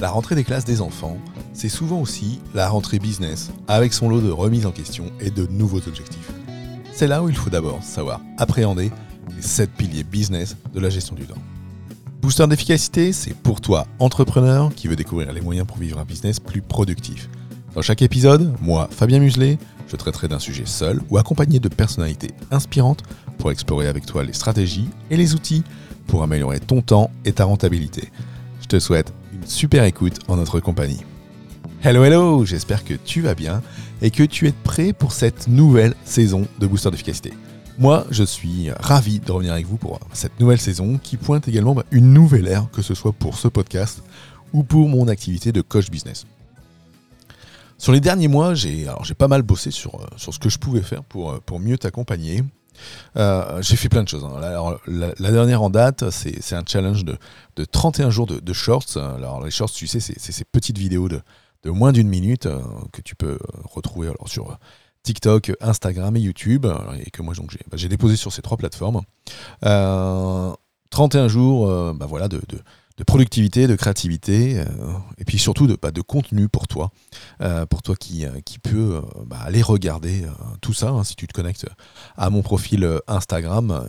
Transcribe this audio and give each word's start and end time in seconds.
La 0.00 0.10
rentrée 0.10 0.34
des 0.34 0.42
classes 0.42 0.64
des 0.64 0.80
enfants, 0.80 1.18
c'est 1.52 1.68
souvent 1.68 2.00
aussi 2.00 2.40
la 2.52 2.68
rentrée 2.68 2.98
business, 2.98 3.50
avec 3.68 3.92
son 3.92 4.08
lot 4.08 4.20
de 4.20 4.30
remises 4.30 4.66
en 4.66 4.72
question 4.72 5.12
et 5.20 5.30
de 5.30 5.46
nouveaux 5.46 5.86
objectifs. 5.86 6.32
C'est 6.92 7.06
là 7.06 7.22
où 7.22 7.28
il 7.28 7.36
faut 7.36 7.50
d'abord 7.50 7.80
savoir 7.82 8.20
appréhender 8.36 8.90
les 9.36 9.42
7 9.42 9.70
piliers 9.70 10.02
business 10.02 10.56
de 10.72 10.80
la 10.80 10.90
gestion 10.90 11.14
du 11.14 11.24
temps. 11.26 11.38
Booster 12.20 12.46
d'efficacité, 12.48 13.12
c'est 13.12 13.34
pour 13.34 13.60
toi, 13.60 13.86
entrepreneur, 14.00 14.74
qui 14.74 14.88
veut 14.88 14.96
découvrir 14.96 15.32
les 15.32 15.40
moyens 15.40 15.66
pour 15.66 15.76
vivre 15.76 16.00
un 16.00 16.04
business 16.04 16.40
plus 16.40 16.62
productif. 16.62 17.28
Dans 17.74 17.82
chaque 17.82 18.02
épisode, 18.02 18.52
moi, 18.60 18.88
Fabien 18.90 19.20
Muselet, 19.20 19.58
je 19.86 19.94
traiterai 19.94 20.26
d'un 20.26 20.38
sujet 20.40 20.66
seul 20.66 21.00
ou 21.08 21.18
accompagné 21.18 21.60
de 21.60 21.68
personnalités 21.68 22.32
inspirantes 22.50 23.02
pour 23.38 23.52
explorer 23.52 23.86
avec 23.86 24.06
toi 24.06 24.24
les 24.24 24.32
stratégies 24.32 24.88
et 25.10 25.16
les 25.16 25.34
outils 25.34 25.62
pour 26.08 26.24
améliorer 26.24 26.58
ton 26.58 26.82
temps 26.82 27.10
et 27.24 27.32
ta 27.32 27.44
rentabilité. 27.44 28.10
Je 28.60 28.66
te 28.66 28.78
souhaite 28.78 29.12
super 29.46 29.84
écoute 29.84 30.18
en 30.28 30.36
notre 30.36 30.60
compagnie. 30.60 31.00
Hello 31.82 32.04
hello, 32.04 32.44
j'espère 32.44 32.84
que 32.84 32.94
tu 32.94 33.20
vas 33.20 33.34
bien 33.34 33.62
et 34.02 34.10
que 34.10 34.22
tu 34.22 34.48
es 34.48 34.52
prêt 34.52 34.92
pour 34.92 35.12
cette 35.12 35.48
nouvelle 35.48 35.94
saison 36.04 36.46
de 36.58 36.66
Booster 36.66 36.90
d'efficacité. 36.90 37.32
Moi, 37.78 38.06
je 38.10 38.24
suis 38.24 38.70
ravi 38.70 39.18
de 39.18 39.30
revenir 39.32 39.52
avec 39.52 39.66
vous 39.66 39.76
pour 39.76 39.98
cette 40.12 40.38
nouvelle 40.40 40.60
saison 40.60 40.98
qui 41.02 41.16
pointe 41.16 41.48
également 41.48 41.74
bah, 41.74 41.84
une 41.90 42.12
nouvelle 42.12 42.46
ère, 42.46 42.70
que 42.70 42.82
ce 42.82 42.94
soit 42.94 43.12
pour 43.12 43.36
ce 43.36 43.48
podcast 43.48 44.02
ou 44.52 44.62
pour 44.62 44.88
mon 44.88 45.08
activité 45.08 45.52
de 45.52 45.60
coach 45.60 45.90
business. 45.90 46.26
Sur 47.76 47.92
les 47.92 48.00
derniers 48.00 48.28
mois, 48.28 48.54
j'ai 48.54 48.86
pas 49.18 49.28
mal 49.28 49.42
bossé 49.42 49.70
sur, 49.70 49.96
euh, 49.96 50.06
sur 50.16 50.32
ce 50.32 50.38
que 50.38 50.48
je 50.48 50.58
pouvais 50.58 50.82
faire 50.82 51.02
pour, 51.02 51.32
euh, 51.32 51.40
pour 51.44 51.58
mieux 51.58 51.76
t'accompagner. 51.76 52.44
Euh, 53.16 53.62
j'ai 53.62 53.76
fait 53.76 53.88
plein 53.88 54.02
de 54.02 54.08
choses. 54.08 54.24
Hein. 54.24 54.78
La, 54.86 55.30
dernière 55.30 55.62
en 55.62 55.70
date, 55.70 56.10
c'est 56.10 56.54
un 56.54 56.64
challenge 56.66 57.04
de, 57.04 57.16
de 57.56 57.64
31 57.64 58.10
jours 58.10 58.26
de, 58.26 58.52
shorts. 58.52 58.96
Alors 58.96 59.44
les 59.44 59.50
shorts, 59.50 59.72
tu 59.72 59.86
sais, 59.86 60.00
c'est 60.00 60.18
ces 60.18 60.44
petites 60.44 60.78
vidéos 60.78 61.08
de, 61.08 61.20
moins 61.70 61.92
d'une 61.92 62.08
minute 62.08 62.46
euh, 62.46 62.60
que 62.92 63.00
tu 63.00 63.14
peux 63.14 63.32
euh, 63.32 63.38
retrouver 63.64 64.08
alors, 64.08 64.28
sur 64.28 64.50
euh, 64.50 64.54
TikTok, 65.02 65.52
Instagram 65.60 66.16
et 66.16 66.20
YouTube, 66.20 66.66
et 67.04 67.10
que 67.10 67.22
moi 67.22 67.34
donc 67.34 67.50
j'ai 67.50 67.60
bah, 67.70 67.76
déposé 67.88 68.16
sur 68.16 68.32
ces 68.32 68.42
trois 68.42 68.56
plateformes. 68.56 69.02
31 69.60 71.28
jours 71.28 71.94
bah, 71.94 72.06
voilà, 72.06 72.28
de 72.28 72.40
productivité, 73.02 73.66
de 73.66 73.74
créativité, 73.74 74.60
euh, 74.60 74.64
et 75.18 75.24
puis 75.24 75.38
surtout 75.38 75.66
de, 75.66 75.76
bah, 75.80 75.90
de 75.90 76.00
contenu 76.00 76.48
pour 76.48 76.68
toi, 76.68 76.92
euh, 77.40 77.66
pour 77.66 77.82
toi 77.82 77.96
qui, 77.96 78.24
euh, 78.24 78.40
qui 78.44 78.60
peut 78.60 79.02
bah, 79.26 79.38
aller 79.44 79.62
regarder 79.62 80.24
tout 80.60 80.72
ça, 80.72 80.90
hein, 80.90 81.02
si 81.02 81.16
tu 81.16 81.26
te 81.26 81.32
connectes 81.32 81.66
à 82.16 82.30
mon 82.30 82.42
profil 82.42 83.00
Instagram 83.08 83.84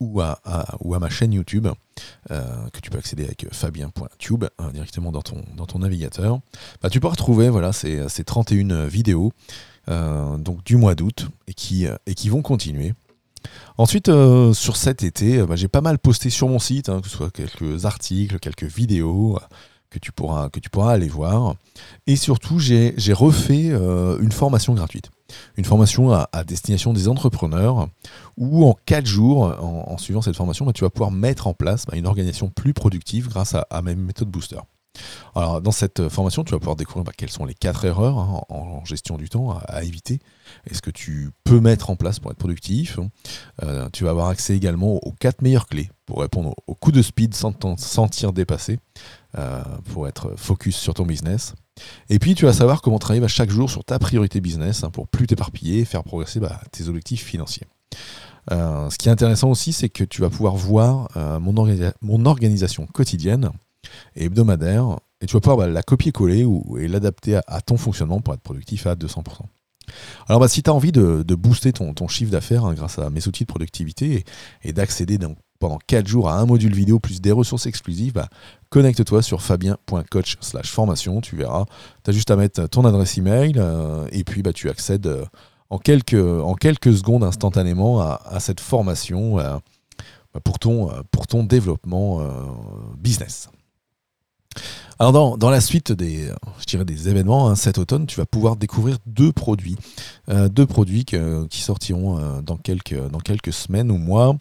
ou, 0.00 0.22
à, 0.22 0.38
ou 0.80 0.94
à 0.94 0.98
ma 0.98 1.10
chaîne 1.10 1.32
YouTube, 1.32 1.68
que 2.28 2.80
tu 2.82 2.90
peux 2.90 2.98
accéder 2.98 3.24
avec 3.24 3.46
fabien.tube 3.52 4.44
hein, 4.58 4.70
directement 4.72 5.12
dans 5.12 5.22
ton, 5.22 5.44
dans 5.56 5.66
ton 5.66 5.80
navigateur. 5.80 6.40
Bah, 6.82 6.88
tu 6.88 7.00
peux 7.00 7.08
retrouver 7.08 7.50
voilà, 7.50 7.72
ces, 7.72 8.08
ces 8.08 8.24
31 8.24 8.86
vidéos 8.86 9.32
donc 9.86 10.64
du 10.64 10.76
mois 10.76 10.94
d'août 10.94 11.28
et 11.46 11.54
qui 11.54 12.28
vont 12.28 12.42
continuer. 12.42 12.94
Ensuite, 13.76 14.08
euh, 14.08 14.52
sur 14.52 14.76
cet 14.76 15.02
été, 15.02 15.38
euh, 15.38 15.46
bah, 15.46 15.56
j'ai 15.56 15.68
pas 15.68 15.80
mal 15.80 15.98
posté 15.98 16.30
sur 16.30 16.48
mon 16.48 16.58
site, 16.58 16.88
hein, 16.88 17.00
que 17.00 17.08
ce 17.08 17.16
soit 17.16 17.30
quelques 17.30 17.84
articles, 17.84 18.38
quelques 18.38 18.64
vidéos 18.64 19.36
euh, 19.36 19.40
que 19.90 19.98
tu 19.98 20.12
pourras, 20.12 20.48
que 20.48 20.60
tu 20.60 20.70
pourras 20.70 20.92
aller 20.92 21.08
voir. 21.08 21.54
Et 22.06 22.16
surtout, 22.16 22.58
j'ai 22.58 22.94
refait 23.12 23.68
une 23.68 24.32
formation 24.32 24.74
gratuite. 24.74 25.10
Une 25.56 25.64
formation 25.64 26.12
à, 26.12 26.44
destination 26.44 26.92
des 26.92 27.08
entrepreneurs 27.08 27.88
où 28.36 28.66
en 28.66 28.76
4 28.86 29.06
jours, 29.06 29.44
en, 29.44 29.96
suivant 29.98 30.20
cette 30.20 30.36
formation, 30.36 30.66
bah, 30.66 30.72
tu 30.72 30.82
vas 30.82 30.90
pouvoir 30.90 31.12
mettre 31.12 31.46
en 31.46 31.54
place 31.54 31.86
bah, 31.86 31.96
une 31.96 32.06
organisation 32.06 32.48
plus 32.48 32.74
productive 32.74 33.28
grâce 33.28 33.54
à, 33.54 33.66
à 33.70 33.82
ma 33.82 33.94
méthode 33.94 34.28
Booster. 34.28 34.58
Alors, 35.34 35.60
dans 35.60 35.72
cette 35.72 36.08
formation, 36.08 36.44
tu 36.44 36.52
vas 36.52 36.58
pouvoir 36.58 36.76
découvrir 36.76 37.04
bah, 37.04 37.12
quelles 37.16 37.30
sont 37.30 37.44
les 37.44 37.54
quatre 37.54 37.84
erreurs 37.84 38.18
hein, 38.18 38.42
en, 38.48 38.84
gestion 38.84 39.16
du 39.16 39.28
temps 39.28 39.58
à, 39.66 39.82
éviter 39.82 40.20
et 40.70 40.74
ce 40.74 40.82
que 40.82 40.90
tu 40.90 41.30
peux 41.42 41.60
mettre 41.60 41.90
en 41.90 41.96
place 41.96 42.18
pour 42.18 42.30
être 42.30 42.38
productif. 42.38 42.98
Euh, 43.62 43.88
tu 43.92 44.04
vas 44.04 44.10
avoir 44.10 44.28
accès 44.28 44.54
également 44.54 44.96
aux 45.04 45.12
quatre 45.12 45.42
meilleures 45.42 45.66
clés 45.66 45.90
pour 46.06 46.20
répondre 46.20 46.54
aux 46.66 46.74
coups 46.74 46.96
de 46.96 47.02
speed 47.02 47.34
sans 47.34 47.52
te 47.52 47.66
sentir 47.78 48.32
dépassé, 48.32 48.78
euh, 49.38 49.62
pour 49.92 50.06
être 50.06 50.34
focus 50.36 50.76
sur 50.76 50.94
ton 50.94 51.06
business. 51.06 51.54
Et 52.08 52.18
puis, 52.18 52.34
tu 52.34 52.44
vas 52.44 52.52
savoir 52.52 52.82
comment 52.82 52.98
travailler 52.98 53.20
bah, 53.20 53.28
chaque 53.28 53.50
jour 53.50 53.70
sur 53.70 53.84
ta 53.84 53.98
priorité 53.98 54.40
business 54.40 54.84
hein, 54.84 54.90
pour 54.90 55.08
plus 55.08 55.26
t'éparpiller 55.26 55.80
et 55.80 55.84
faire 55.84 56.04
progresser 56.04 56.40
bah, 56.40 56.60
tes 56.70 56.88
objectifs 56.88 57.24
financiers. 57.24 57.66
Euh, 58.52 58.90
ce 58.90 58.98
qui 58.98 59.08
est 59.08 59.12
intéressant 59.12 59.50
aussi, 59.50 59.72
c'est 59.72 59.88
que 59.88 60.04
tu 60.04 60.20
vas 60.20 60.28
pouvoir 60.28 60.54
voir 60.54 61.08
mon 61.40 62.26
organisation 62.26 62.86
quotidienne 62.86 63.50
et 64.16 64.24
hebdomadaire, 64.24 64.98
et 65.20 65.26
tu 65.26 65.34
vas 65.34 65.40
pouvoir 65.40 65.56
bah, 65.56 65.68
la 65.68 65.82
copier-coller 65.82 66.44
ou, 66.44 66.76
et 66.78 66.86
l'adapter 66.86 67.40
à, 67.46 67.60
ton 67.60 67.76
fonctionnement 67.76 68.20
pour 68.20 68.34
être 68.34 68.42
productif 68.42 68.86
à 68.86 68.94
200%. 68.94 69.22
Alors 70.28 70.40
bah, 70.40 70.48
si 70.48 70.62
tu 70.62 70.70
as 70.70 70.74
envie 70.74 70.92
de, 70.92 71.34
booster 71.34 71.72
ton, 71.72 72.08
chiffre 72.08 72.30
d'affaires 72.30 72.64
hein, 72.64 72.74
grâce 72.74 72.98
à 72.98 73.10
mes 73.10 73.26
outils 73.26 73.44
de 73.44 73.48
productivité 73.48 74.24
et, 74.62 74.72
d'accéder 74.72 75.18
pendant 75.58 75.78
4 75.86 76.06
jours 76.06 76.28
à 76.28 76.38
un 76.38 76.46
module 76.46 76.74
vidéo 76.74 76.98
plus 76.98 77.22
des 77.22 77.32
ressources 77.32 77.66
exclusives, 77.66 78.12
bah, 78.12 78.28
connecte-toi 78.68 79.22
sur 79.22 79.40
fabien.coach 79.40 80.36
formation, 80.64 81.20
tu 81.20 81.36
verras. 81.36 81.64
Tu 82.04 82.10
as 82.10 82.12
juste 82.12 82.30
à 82.30 82.36
mettre 82.36 82.66
ton 82.66 82.84
adresse 82.84 83.16
email 83.16 83.54
euh, 83.56 84.06
et 84.12 84.24
puis 84.24 84.42
tu 84.54 84.68
accèdes 84.68 85.06
euh, 85.06 85.24
en, 85.70 85.78
quelques, 85.78 86.96
secondes 86.96 87.24
instantanément 87.24 88.00
à, 88.00 88.40
cette 88.40 88.60
formation 88.60 89.38
euh, 89.38 89.56
pour, 90.44 90.58
ton, 90.58 90.90
pour 91.10 91.26
ton 91.26 91.44
développement 91.44 92.20
business. 92.98 93.48
Alors 94.98 95.36
dans, 95.36 95.50
la 95.50 95.60
suite 95.60 95.92
des, 95.92 96.30
je 96.60 96.64
dirais 96.66 96.84
des 96.84 97.08
événements 97.08 97.48
hein, 97.48 97.56
cet 97.56 97.78
automne, 97.78 98.06
tu 98.06 98.16
vas 98.16 98.26
pouvoir 98.26 98.56
découvrir 98.56 98.98
deux 99.06 99.32
produits, 99.32 99.76
euh, 100.28 100.48
deux 100.48 100.66
produits 100.66 101.04
qui 101.04 101.60
sortiront 101.60 102.18
euh, 102.18 102.42
dans, 102.42 102.56
quelques, 102.56 103.08
dans 103.10 103.18
quelques 103.18 103.52
semaines 103.52 103.90
ou 103.90 103.98
mois. 103.98 104.36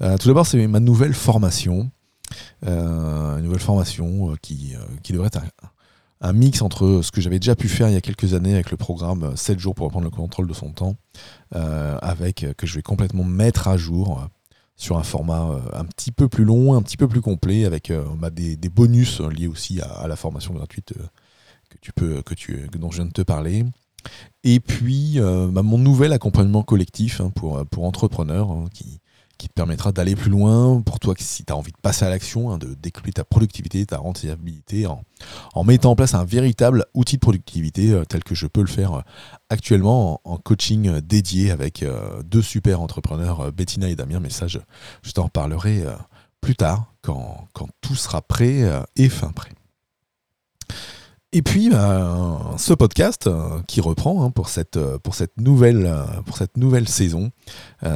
Euh, 0.00 0.16
tout 0.16 0.28
d'abord, 0.28 0.46
c'est 0.46 0.66
ma 0.66 0.80
nouvelle 0.80 1.14
formation, 1.14 1.90
une 2.62 3.42
nouvelle 3.42 3.60
formation 3.60 4.34
qui, 4.42 4.74
qui 5.02 5.12
devrait 5.12 5.28
être 5.28 5.40
un, 6.20 6.32
mix 6.32 6.62
entre 6.62 7.00
ce 7.02 7.10
que 7.10 7.20
j'avais 7.20 7.38
déjà 7.38 7.54
pu 7.54 7.68
faire 7.68 7.88
il 7.88 7.94
y 7.94 7.96
a 7.96 8.00
quelques 8.00 8.34
années 8.34 8.54
avec 8.54 8.70
le 8.70 8.76
programme 8.76 9.36
7 9.36 9.58
jours 9.58 9.74
pour 9.74 9.86
reprendre 9.86 10.04
le 10.04 10.10
contrôle 10.10 10.46
de 10.46 10.52
son 10.54 10.70
temps, 10.72 10.96
avec 11.52 12.46
que 12.56 12.66
je 12.66 12.74
vais 12.74 12.82
complètement 12.82 13.24
mettre 13.24 13.68
à 13.68 13.76
jour 13.76 14.28
sur 14.78 14.96
un 14.96 15.02
format 15.02 15.50
euh, 15.50 15.60
un 15.74 15.84
petit 15.84 16.12
peu 16.12 16.28
plus 16.28 16.44
long, 16.44 16.74
un 16.74 16.82
petit 16.82 16.96
peu 16.96 17.08
plus 17.08 17.20
complet, 17.20 17.66
avec 17.66 17.90
euh, 17.90 18.04
bah, 18.16 18.30
des, 18.30 18.56
bonus 18.70 19.20
liés 19.20 19.48
aussi 19.48 19.80
à, 19.80 20.06
la 20.06 20.16
formation 20.16 20.54
gratuite 20.54 20.94
euh, 20.96 21.04
que 21.68 21.76
tu 21.82 21.92
peux, 21.92 22.22
que 22.22 22.34
tu, 22.34 22.68
dont 22.78 22.90
je 22.90 22.98
viens 22.98 23.06
de 23.06 23.12
te 23.12 23.22
parler. 23.22 23.64
Et 24.44 24.60
puis 24.60 25.18
bah, 25.18 25.62
mon 25.62 25.76
nouvel 25.76 26.12
accompagnement 26.12 26.62
collectif 26.62 27.20
hein, 27.20 27.30
pour, 27.34 27.66
pour 27.66 27.84
entrepreneurs 27.84 28.52
hein, 28.52 28.66
qui, 28.72 29.00
qui 29.38 29.48
te 29.48 29.52
permettra 29.52 29.92
d'aller 29.92 30.16
plus 30.16 30.30
loin 30.30 30.82
pour 30.82 30.98
toi 30.98 31.14
si 31.16 31.44
tu 31.44 31.52
as 31.52 31.56
envie 31.56 31.72
de 31.72 31.78
passer 31.80 32.04
à 32.04 32.10
l'action, 32.10 32.50
hein, 32.50 32.58
de 32.58 32.74
découper 32.74 33.12
ta 33.12 33.24
productivité, 33.24 33.86
ta 33.86 33.98
rentabilité 33.98 34.86
en, 34.86 35.64
mettant 35.64 35.92
en 35.92 35.96
place 35.96 36.14
un 36.14 36.24
véritable 36.24 36.84
outil 36.92 37.16
de 37.16 37.20
productivité 37.20 37.92
euh, 37.92 38.04
tel 38.04 38.24
que 38.24 38.34
je 38.34 38.46
peux 38.46 38.60
le 38.60 38.66
faire 38.66 38.94
euh, 38.94 39.02
actuellement 39.48 40.20
en, 40.24 40.36
coaching 40.36 40.88
euh, 40.88 41.00
dédié 41.00 41.50
avec 41.50 41.84
deux 42.24 42.42
super 42.42 42.80
entrepreneurs, 42.80 43.52
Bettina 43.52 43.88
et 43.88 43.94
Damien, 43.94 44.20
mais 44.20 44.30
ça 44.30 44.46
je, 44.48 44.58
t'en 45.14 45.24
reparlerai 45.24 45.84
plus 46.40 46.56
tard 46.56 46.92
quand 47.02 47.48
tout 47.80 47.94
sera 47.94 48.20
prêt 48.22 48.62
et 48.96 49.08
fin 49.08 49.30
prêt. 49.30 49.52
Et 51.32 51.42
puis, 51.42 51.68
bah, 51.68 52.54
ce 52.56 52.72
podcast 52.72 53.26
euh, 53.26 53.60
qui 53.68 53.82
reprend 53.82 54.24
hein, 54.24 54.30
pour, 54.30 54.48
cette, 54.48 54.78
euh, 54.78 54.98
pour, 54.98 55.14
cette 55.14 55.38
nouvelle, 55.38 55.84
euh, 55.84 56.04
pour 56.24 56.38
cette 56.38 56.56
nouvelle 56.56 56.88
saison, 56.88 57.30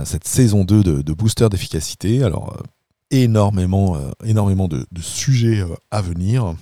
cette 0.04 0.26
saison 0.26 0.64
2 0.64 1.02
de, 1.02 1.12
Booster 1.14 1.48
d'efficacité. 1.48 2.22
Alors, 2.22 2.62
énormément, 3.10 3.96
énormément 4.24 4.68
de, 4.68 4.86
sujets 5.00 5.64
à 5.90 6.02
venir. 6.02 6.54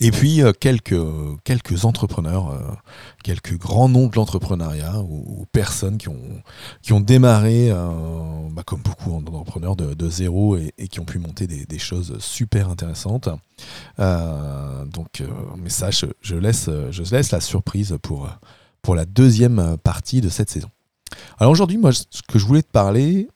Et 0.00 0.10
puis 0.10 0.42
euh, 0.42 0.52
quelques, 0.52 0.96
quelques 1.44 1.84
entrepreneurs, 1.84 2.50
euh, 2.50 2.74
quelques 3.24 3.56
grands 3.56 3.88
noms 3.88 4.06
de 4.06 4.16
l'entrepreneuriat 4.16 5.00
ou, 5.00 5.46
personnes 5.52 5.98
qui 5.98 6.08
ont, 6.08 6.42
qui 6.82 6.92
ont 6.92 7.00
démarré, 7.00 7.70
euh, 7.70 7.88
bah, 8.50 8.62
comme 8.64 8.80
beaucoup 8.82 9.10
d'entrepreneurs, 9.22 9.76
de, 9.76 10.10
zéro 10.10 10.56
et, 10.56 10.88
qui 10.88 11.00
ont 11.00 11.04
pu 11.04 11.18
monter 11.18 11.46
des, 11.46 11.78
choses 11.78 12.16
super 12.18 12.68
intéressantes. 12.68 13.28
donc, 13.98 15.22
mais 15.56 15.70
ça, 15.70 15.90
je, 15.90 16.34
laisse, 16.34 16.68
je 16.90 17.02
laisse 17.14 17.30
la 17.30 17.40
surprise 17.40 17.96
pour, 18.02 18.28
pour 18.82 18.94
la 18.94 19.04
deuxième 19.04 19.76
partie 19.82 20.20
de 20.20 20.28
cette 20.28 20.50
saison. 20.50 20.68
Alors 21.38 21.52
aujourd'hui, 21.52 21.78
moi, 21.78 21.92
ce 21.92 22.22
que 22.26 22.38
je 22.38 22.46
voulais 22.46 22.62
te 22.62 22.70
parler, 22.70 23.28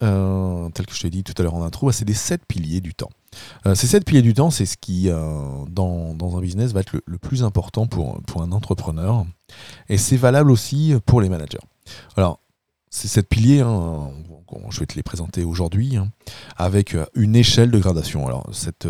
tel 0.00 0.86
que 0.86 0.94
je 0.94 1.00
t'ai 1.00 1.10
dit 1.10 1.24
tout 1.24 1.34
à 1.38 1.42
l'heure 1.42 1.54
en 1.54 1.64
intro, 1.64 1.90
c'est 1.92 2.04
des 2.04 2.14
sept 2.14 2.44
piliers 2.46 2.80
du 2.80 2.94
temps. 2.94 3.10
Euh, 3.66 3.74
ces 3.74 3.86
sept 3.86 4.04
piliers 4.04 4.22
du 4.22 4.34
temps, 4.34 4.50
c'est 4.50 4.66
ce 4.66 4.76
qui, 4.76 5.08
euh, 5.08 5.64
dans, 5.68 6.36
un 6.36 6.40
business, 6.40 6.72
va 6.72 6.80
être 6.80 7.00
le, 7.04 7.18
plus 7.18 7.44
important 7.44 7.86
pour, 7.86 8.20
pour 8.22 8.42
un 8.42 8.52
entrepreneur. 8.52 9.26
Et 9.88 9.98
c'est 9.98 10.16
valable 10.16 10.50
aussi 10.50 10.94
pour 11.06 11.20
les 11.20 11.28
managers. 11.28 11.58
Alors, 12.16 12.40
ces 12.90 13.08
sept 13.08 13.28
piliers, 13.28 13.60
hein, 13.60 14.10
je 14.70 14.80
vais 14.80 14.86
te 14.86 14.94
les 14.94 15.02
présenter 15.02 15.44
aujourd'hui, 15.44 15.96
hein, 15.96 16.10
avec 16.56 16.94
euh, 16.94 17.04
une 17.14 17.36
échelle 17.36 17.70
de 17.70 17.78
gradation. 17.78 18.26
Alors, 18.26 18.48
cette, 18.52 18.88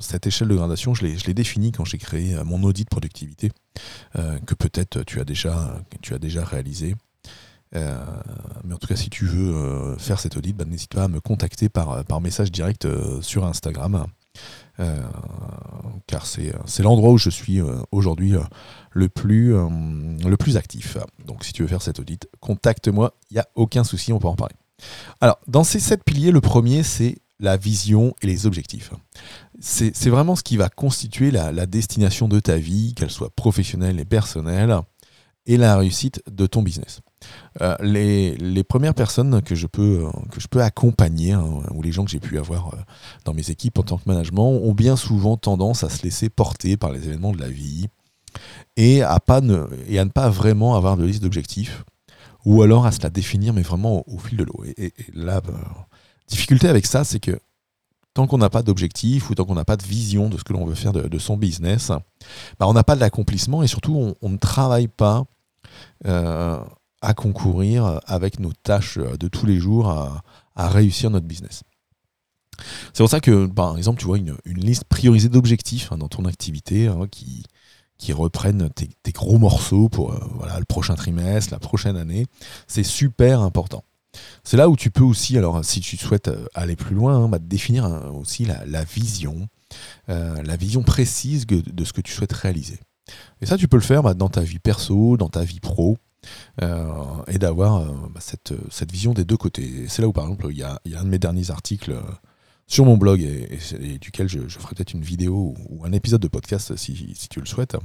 cette 0.00 0.26
échelle 0.26 0.48
de 0.48 0.56
gradation, 0.56 0.94
je 0.94 1.04
l'ai 1.04 1.34
définie 1.34 1.72
quand 1.72 1.84
j'ai 1.84 1.98
créé 1.98 2.36
mon 2.44 2.62
audit 2.62 2.84
de 2.84 2.90
productivité, 2.90 3.50
que 4.14 4.54
peut-être 4.54 5.02
tu, 5.04 5.20
as 5.20 5.24
déjà, 5.24 5.82
tu 6.02 6.14
as 6.14 6.18
déjà 6.18 6.44
réalisé. 6.44 6.94
Euh, 7.74 8.04
mais 8.64 8.74
en 8.74 8.78
tout 8.78 8.86
cas, 8.86 8.96
si 8.96 9.10
tu 9.10 9.24
veux 9.24 9.54
euh, 9.54 9.96
faire 9.98 10.20
cet 10.20 10.36
audit, 10.36 10.56
bah, 10.56 10.64
n'hésite 10.64 10.94
pas 10.94 11.04
à 11.04 11.08
me 11.08 11.20
contacter 11.20 11.68
par, 11.68 12.04
par 12.04 12.20
message 12.20 12.52
direct 12.52 12.84
euh, 12.84 13.20
sur 13.22 13.44
Instagram. 13.44 14.06
car 16.06 16.26
c'est 16.26 16.82
l'endroit 16.82 17.10
où 17.10 17.18
je 17.18 17.30
suis 17.30 17.60
aujourd'hui 17.90 18.34
le, 18.90 19.08
plus, 19.08 19.52
le 19.52 20.36
plus 20.36 20.56
actif. 20.56 20.96
Donc 21.26 21.44
si 21.44 21.52
tu 21.52 21.62
veux 21.62 21.68
faire 21.68 21.82
cet 21.82 22.00
audit, 22.00 22.28
contacte-moi, 22.40 23.14
il 23.30 23.34
n'y 23.34 23.40
a 23.40 23.48
aucun 23.54 23.84
souci, 23.84 24.12
on 24.12 24.18
peut 24.18 24.28
en 24.28 24.34
parler. 24.34 24.56
Alors, 25.20 25.38
dans 25.46 25.62
ces 25.62 25.78
sept 25.78 26.02
piliers, 26.02 26.32
le 26.32 26.40
premier, 26.40 26.82
c'est 26.82 27.18
la 27.38 27.56
vision 27.56 28.14
et 28.22 28.26
les 28.26 28.46
objectifs. 28.46 28.92
C'est 29.60 30.08
vraiment 30.08 30.36
ce 30.36 30.42
qui 30.42 30.56
va 30.56 30.68
constituer 30.68 31.30
la 31.30 31.66
destination 31.66 32.26
de 32.26 32.40
ta 32.40 32.56
vie, 32.56 32.94
qu'elle 32.94 33.10
soit 33.10 33.30
professionnelle 33.30 34.00
et 34.00 34.04
personnelle, 34.04 34.76
et 35.46 35.56
la 35.56 35.76
réussite 35.76 36.22
de 36.30 36.46
ton 36.46 36.62
business. 36.62 37.00
Euh, 37.60 37.76
les, 37.80 38.64
premières 38.64 38.94
personnes 38.94 39.42
que 39.42 39.54
je 39.54 39.66
peux, 39.66 40.06
que 40.30 40.40
je 40.40 40.48
peux 40.48 40.62
accompagner, 40.62 41.32
hein, 41.32 41.44
ou 41.72 41.82
les 41.82 41.92
gens 41.92 42.04
que 42.04 42.10
j'ai 42.10 42.20
pu 42.20 42.38
avoir 42.38 42.74
euh, 42.74 42.78
dans 43.24 43.34
mes 43.34 43.50
équipes 43.50 43.78
en 43.78 43.82
tant 43.82 43.98
que 43.98 44.04
management, 44.06 44.48
ont 44.48 44.72
bien 44.72 44.96
souvent 44.96 45.36
tendance 45.36 45.84
à 45.84 45.90
se 45.90 46.02
laisser 46.02 46.28
porter 46.30 46.76
par 46.76 46.92
les 46.92 47.06
événements 47.06 47.32
de 47.32 47.40
la 47.40 47.48
vie 47.48 47.88
et 48.76 49.02
à, 49.02 49.20
ne, 49.42 49.66
et 49.88 50.04
pas 50.06 50.30
vraiment 50.30 50.74
avoir 50.74 50.96
de 50.96 51.04
liste 51.04 51.22
d'objectifs, 51.22 51.84
ou 52.44 52.62
alors 52.62 52.86
à 52.86 52.92
se 52.92 53.02
la 53.02 53.10
définir, 53.10 53.52
mais 53.52 53.62
vraiment 53.62 54.04
au, 54.08 54.18
fil 54.18 54.38
de 54.38 54.44
l'eau. 54.44 54.64
Et, 54.76 54.92
la 55.12 55.40
bah, 55.40 55.88
difficulté 56.28 56.68
avec 56.68 56.86
ça, 56.86 57.04
c'est 57.04 57.20
que 57.20 57.38
tant 58.14 58.26
qu'on 58.26 58.38
n'a 58.38 58.50
pas 58.50 58.62
d'objectif 58.62 59.30
ou 59.30 59.34
tant 59.34 59.44
qu'on 59.44 59.54
n'a 59.54 59.64
pas 59.64 59.76
de 59.76 59.82
vision 59.82 60.28
de 60.28 60.36
ce 60.36 60.44
que 60.44 60.52
l'on 60.52 60.66
veut 60.66 60.74
faire 60.74 60.92
de, 60.92 61.18
son 61.18 61.36
business, 61.36 61.90
bah, 62.58 62.66
on 62.66 62.72
n'a 62.72 62.84
pas 62.84 62.96
d'accomplissement 62.96 63.62
et 63.62 63.66
surtout 63.66 64.14
on, 64.20 64.28
ne 64.28 64.36
travaille 64.36 64.88
pas 64.88 65.24
euh, 66.06 66.62
à 67.00 67.14
concourir 67.14 68.00
avec 68.06 68.38
nos 68.38 68.52
tâches 68.52 68.98
de 68.98 69.28
tous 69.28 69.46
les 69.46 69.58
jours 69.58 69.90
à, 69.90 70.22
réussir 70.68 71.10
notre 71.10 71.26
business. 71.26 71.62
C'est 72.92 73.02
pour 73.02 73.08
ça 73.08 73.20
que, 73.20 73.46
par 73.46 73.76
exemple, 73.76 73.98
tu 73.98 74.06
vois 74.06 74.18
une, 74.18 74.36
liste 74.44 74.84
priorisée 74.84 75.30
d'objectifs 75.30 75.90
hein, 75.90 75.98
dans 75.98 76.08
ton 76.08 76.26
activité 76.26 76.86
hein, 76.86 77.06
qui, 77.10 77.44
qui 78.02 78.12
reprennent 78.12 78.68
tes, 78.70 79.12
gros 79.12 79.38
morceaux 79.38 79.88
pour 79.88 80.12
euh, 80.12 80.20
voilà, 80.34 80.58
le 80.58 80.64
prochain 80.64 80.94
trimestre, 80.94 81.52
la 81.52 81.58
prochaine 81.58 81.96
année. 81.96 82.26
C'est 82.66 82.82
super 82.82 83.40
important. 83.40 83.84
C'est 84.44 84.56
là 84.56 84.68
où 84.68 84.76
tu 84.76 84.90
peux 84.90 85.04
aussi, 85.04 85.38
alors 85.38 85.64
si 85.64 85.80
tu 85.80 85.96
souhaites 85.96 86.28
euh, 86.28 86.46
aller 86.54 86.76
plus 86.76 86.94
loin, 86.94 87.24
hein, 87.24 87.28
bah, 87.28 87.38
définir 87.38 87.84
aussi 88.14 88.44
la, 88.44 88.84
vision, 88.84 89.48
euh, 90.08 90.42
la 90.42 90.56
vision 90.56 90.82
précise 90.82 91.46
de, 91.46 91.84
ce 91.84 91.92
que 91.92 92.00
tu 92.00 92.12
souhaites 92.12 92.32
réaliser. 92.32 92.78
Et 93.40 93.46
ça, 93.46 93.56
tu 93.56 93.68
peux 93.68 93.76
le 93.76 93.82
faire 93.82 94.02
bah, 94.02 94.14
dans 94.14 94.28
ta 94.28 94.42
vie 94.42 94.58
perso, 94.58 95.16
dans 95.16 95.28
ta 95.28 95.44
vie 95.44 95.60
pro. 95.60 95.96
Euh, 96.62 96.86
et 97.26 97.38
d'avoir 97.38 97.84
bah, 98.10 98.20
cette, 98.20 98.52
vision 98.92 99.12
des 99.12 99.24
deux 99.24 99.36
côtés. 99.36 99.86
C'est 99.88 100.02
là 100.02 100.08
où, 100.08 100.12
par 100.12 100.24
exemple, 100.24 100.46
il 100.50 100.58
y 100.58 100.62
a, 100.62 100.80
un 100.96 101.02
de 101.02 101.08
mes 101.08 101.18
derniers 101.18 101.50
articles 101.50 101.92
sur 102.68 102.84
mon 102.84 102.96
blog 102.96 103.20
et, 103.20 103.98
duquel 103.98 104.28
je, 104.28 104.38
ferai 104.46 104.76
peut-être 104.76 104.92
une 104.92 105.02
vidéo 105.02 105.54
ou 105.68 105.84
un 105.84 105.90
épisode 105.90 106.20
de 106.20 106.28
podcast 106.28 106.76
si, 106.76 107.16
tu 107.28 107.40
le 107.40 107.46
souhaites, 107.46 107.76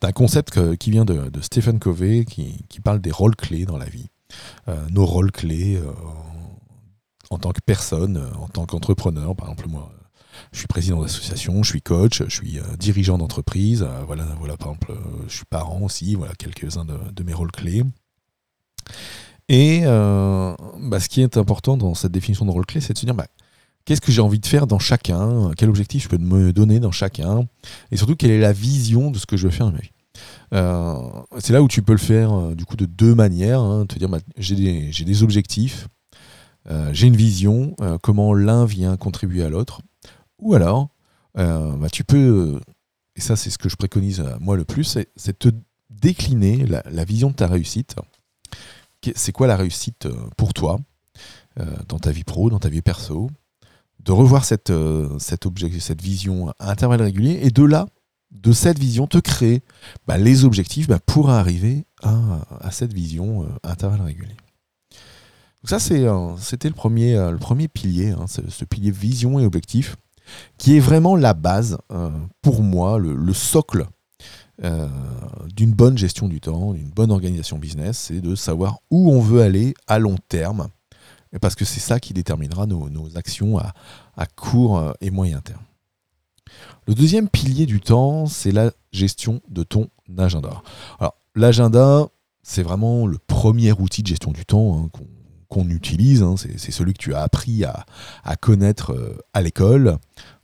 d'un 0.00 0.12
concept 0.12 0.76
qui 0.76 0.92
vient 0.92 1.04
de, 1.04 1.28
Stephen 1.40 1.80
Covey 1.80 2.24
qui, 2.24 2.80
parle 2.84 3.00
des 3.00 3.10
rôles 3.10 3.34
clés 3.34 3.66
dans 3.66 3.76
la 3.76 3.86
vie. 3.86 4.08
Nos 4.90 5.04
rôles 5.04 5.32
clés 5.32 5.80
en 7.30 7.38
tant 7.38 7.52
que 7.52 7.60
personne, 7.64 8.22
en 8.38 8.48
tant 8.48 8.66
qu'entrepreneur, 8.66 9.34
par 9.34 9.48
exemple 9.48 9.68
moi 9.68 9.92
je 10.52 10.58
suis 10.58 10.66
président 10.66 11.02
d'association, 11.02 11.62
je 11.62 11.70
suis 11.70 11.82
coach, 11.82 12.22
je 12.22 12.34
suis 12.34 12.58
euh, 12.58 12.62
dirigeant 12.78 13.18
d'entreprise. 13.18 13.82
Euh, 13.82 14.02
voilà, 14.06 14.24
voilà, 14.38 14.56
par 14.56 14.68
exemple, 14.68 14.92
euh, 14.92 15.24
je 15.28 15.36
suis 15.36 15.44
parent 15.44 15.80
aussi. 15.82 16.14
Voilà 16.14 16.34
quelques-uns 16.34 16.84
de, 16.84 17.22
mes 17.22 17.32
rôles 17.32 17.52
clés. 17.52 17.82
Et 19.48 19.82
bah, 19.84 21.00
ce 21.00 21.08
qui 21.08 21.20
est 21.20 21.36
important 21.36 21.76
dans 21.76 21.94
cette 21.94 22.12
définition 22.12 22.46
de 22.46 22.50
rôle 22.50 22.66
clé, 22.66 22.80
c'est 22.80 22.94
de 22.94 22.98
se 22.98 23.04
dire 23.04 23.14
bah, 23.14 23.26
qu'est-ce 23.84 24.00
que 24.00 24.10
j'ai 24.10 24.22
envie 24.22 24.38
de 24.38 24.46
faire 24.46 24.66
dans 24.66 24.78
chacun, 24.78 25.50
quel 25.56 25.68
objectif 25.68 26.04
je 26.04 26.08
peux 26.08 26.18
me 26.18 26.52
donner 26.52 26.80
dans 26.80 26.92
chacun, 26.92 27.46
et 27.90 27.96
surtout 27.98 28.16
quelle 28.16 28.30
est 28.30 28.40
la 28.40 28.52
vision 28.52 29.10
de 29.10 29.18
ce 29.18 29.26
que 29.26 29.36
je 29.36 29.46
veux 29.46 29.52
faire 29.52 29.66
dans 29.66 29.72
ma 29.72 29.80
vie? 29.80 29.90
C'est 30.52 31.52
là 31.52 31.62
où 31.62 31.68
tu 31.68 31.82
peux 31.82 31.92
le 31.92 31.98
faire 31.98 32.54
du 32.54 32.64
coup 32.64 32.76
de 32.76 32.86
deux 32.86 33.14
manières. 33.14 33.60
Hein, 33.60 33.86
te 33.86 33.98
dire 33.98 34.08
bah, 34.08 34.18
j'ai 34.36 34.54
des, 34.54 34.90
des, 34.90 35.22
objectifs, 35.22 35.88
j'ai 36.92 37.06
une 37.06 37.16
vision, 37.16 37.74
comment 38.02 38.34
l'un 38.34 38.64
vient 38.64 38.96
contribuer 38.96 39.44
à 39.44 39.48
l'autre. 39.48 39.80
Ou 40.38 40.54
alors, 40.54 40.90
euh, 41.38 41.76
bah, 41.76 41.88
tu 41.90 42.04
peux, 42.04 42.60
et 43.16 43.20
ça 43.20 43.34
c'est 43.36 43.50
ce 43.50 43.58
que 43.58 43.68
je 43.68 43.76
préconise 43.76 44.20
euh, 44.20 44.36
moi 44.40 44.56
le 44.56 44.64
plus, 44.64 44.98
c'est 45.16 45.38
te 45.38 45.48
décliner 45.90 46.66
la, 46.66 47.04
vision 47.04 47.30
de 47.30 47.34
ta 47.34 47.46
réussite. 47.46 47.96
C'est 49.16 49.32
quoi 49.32 49.46
la 49.46 49.56
réussite 49.56 50.06
euh, 50.06 50.14
pour 50.36 50.54
toi 50.54 50.78
dans 51.86 52.00
ta 52.00 52.10
vie 52.10 52.24
pro, 52.24 52.50
dans 52.50 52.58
ta 52.58 52.68
vie 52.68 52.82
perso? 52.82 53.30
De 54.00 54.12
revoir 54.12 54.44
cette, 54.44 54.72
cette, 55.18 55.46
cette 55.78 56.02
vision 56.02 56.50
à 56.58 56.70
intervalles 56.72 57.00
réguliers 57.00 57.38
et 57.42 57.50
de 57.50 57.62
là, 57.62 57.86
de 58.34 58.52
cette 58.52 58.78
vision, 58.78 59.06
te 59.06 59.18
créer 59.18 59.62
bah, 60.06 60.18
les 60.18 60.44
objectifs 60.44 60.88
bah, 60.88 60.98
pour 61.04 61.30
arriver 61.30 61.86
à, 62.02 62.70
cette 62.70 62.92
vision 62.92 63.46
à 63.62 63.72
intervalles 63.72 64.02
réguliers. 64.02 64.36
Donc 65.62 65.70
ça, 65.70 65.78
c'était 65.78 66.68
le 66.68 66.74
premier, 66.74 67.14
le 67.14 67.38
premier 67.38 67.68
pilier, 67.68 68.10
hein, 68.10 68.26
ce, 68.26 68.64
pilier 68.66 68.90
vision 68.90 69.40
et 69.40 69.46
objectif 69.46 69.96
qui 70.58 70.76
est 70.76 70.80
vraiment 70.80 71.16
la 71.16 71.34
base, 71.34 71.78
euh, 71.92 72.10
pour 72.42 72.62
moi, 72.62 72.98
le, 72.98 73.32
socle 73.32 73.86
euh, 74.62 74.88
d'une 75.54 75.72
bonne 75.72 75.98
gestion 75.98 76.28
du 76.28 76.40
temps, 76.40 76.72
d'une 76.72 76.90
bonne 76.90 77.10
organisation 77.10 77.58
business, 77.58 77.98
c'est 77.98 78.20
de 78.20 78.34
savoir 78.34 78.78
où 78.90 79.10
on 79.12 79.20
veut 79.20 79.42
aller 79.42 79.74
à 79.86 79.98
long 79.98 80.16
terme, 80.28 80.68
parce 81.40 81.54
que 81.54 81.64
c'est 81.64 81.80
ça 81.80 81.98
qui 82.00 82.12
déterminera 82.14 82.66
nos, 82.66 83.16
actions 83.16 83.58
à, 83.58 84.26
court 84.36 84.78
euh, 84.78 84.92
et 85.00 85.10
moyen 85.10 85.40
terme. 85.40 85.62
Le 86.86 86.94
deuxième 86.94 87.28
pilier 87.28 87.66
du 87.66 87.80
temps, 87.80 88.26
c'est 88.26 88.52
la 88.52 88.70
gestion 88.92 89.40
de 89.48 89.62
ton 89.62 89.88
agenda. 90.18 90.62
Alors, 90.98 91.14
l'agenda, 91.34 92.08
c'est 92.42 92.62
vraiment 92.62 93.06
le 93.06 93.18
premier 93.18 93.72
outil 93.72 94.02
de 94.02 94.08
gestion 94.08 94.32
du 94.32 94.44
temps 94.44 94.78
hein, 94.78 94.90
qu'on 95.48 95.68
utilise. 95.70 96.22
Hein, 96.22 96.34
c'est 96.36 96.70
celui 96.70 96.92
que 96.92 96.98
tu 96.98 97.14
as 97.14 97.22
appris 97.22 97.64
à, 97.64 98.36
connaître 98.36 98.92
euh, 98.92 99.16
à 99.32 99.40
l'école, 99.40 99.96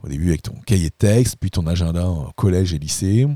au 0.02 0.08
début 0.08 0.28
avec 0.28 0.42
ton 0.42 0.54
cahier 0.66 0.88
de 0.88 0.94
texte, 0.94 1.36
puis 1.38 1.50
ton 1.50 1.66
agenda 1.66 2.08
en 2.08 2.30
collège 2.36 2.72
et 2.72 2.78
lycée. 2.78 3.26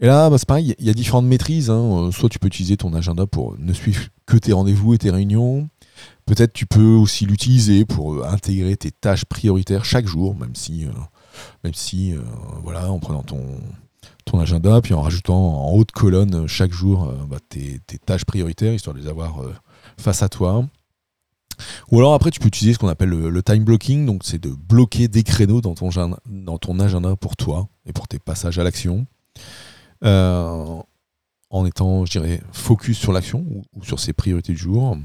Et 0.00 0.06
là, 0.06 0.28
bah, 0.28 0.36
c'est 0.38 0.46
pareil, 0.46 0.74
il 0.78 0.86
y 0.86 0.90
a 0.90 0.94
différentes 0.94 1.26
maîtrises. 1.26 1.70
Hein. 1.70 2.10
Soit 2.12 2.28
tu 2.28 2.38
peux 2.38 2.48
utiliser 2.48 2.76
ton 2.76 2.92
agenda 2.92 3.26
pour 3.26 3.58
ne 3.58 3.72
suivre 3.72 4.08
que 4.26 4.36
tes 4.36 4.52
rendez-vous 4.52 4.94
et 4.94 4.98
tes 4.98 5.10
réunions. 5.10 5.68
Peut-être 6.26 6.52
tu 6.52 6.66
peux 6.66 6.94
aussi 6.94 7.24
l'utiliser 7.24 7.84
pour 7.84 8.14
euh, 8.14 8.24
intégrer 8.28 8.76
tes 8.76 8.90
tâches 8.90 9.24
prioritaires 9.24 9.84
chaque 9.84 10.06
jour, 10.06 10.36
même 10.36 10.54
si, 10.54 10.84
euh, 10.84 10.90
même 11.64 11.74
si 11.74 12.14
voilà, 12.62 12.90
en 12.90 12.98
prenant 12.98 13.22
ton, 13.22 13.44
ton 14.24 14.40
agenda, 14.40 14.80
puis 14.80 14.94
en 14.94 15.02
rajoutant 15.02 15.66
en 15.66 15.72
haute 15.72 15.92
colonne 15.92 16.46
chaque 16.46 16.72
jour 16.72 17.12
bah, 17.28 17.38
tes, 17.48 17.80
tâches 18.04 18.24
prioritaires, 18.24 18.72
histoire 18.72 18.94
de 18.94 19.00
les 19.00 19.08
avoir 19.08 19.40
face 19.96 20.22
à 20.22 20.28
toi. 20.28 20.64
Ou 21.90 21.98
alors 21.98 22.14
après, 22.14 22.30
tu 22.30 22.40
peux 22.40 22.48
utiliser 22.48 22.74
ce 22.74 22.78
qu'on 22.78 22.88
appelle 22.88 23.10
le, 23.10 23.42
time 23.42 23.64
blocking, 23.64 24.06
donc 24.06 24.22
c'est 24.24 24.40
de 24.40 24.50
bloquer 24.50 25.08
des 25.08 25.22
créneaux 25.22 25.60
dans 25.60 25.74
ton, 25.74 25.90
dans 26.26 26.58
ton 26.58 26.80
agenda 26.80 27.16
pour 27.16 27.36
toi 27.36 27.68
et 27.86 27.92
pour 27.92 28.08
tes 28.08 28.18
passages 28.18 28.58
à 28.58 28.64
l'action, 28.64 29.06
euh, 30.04 30.82
en 31.50 31.66
étant, 31.66 32.04
je 32.04 32.12
dirais, 32.12 32.40
focus 32.52 32.98
sur 32.98 33.12
l'action 33.12 33.44
ou, 33.50 33.84
sur 33.84 34.00
ses 34.00 34.12
priorités 34.12 34.52
du 34.52 34.58
jour. 34.58 34.96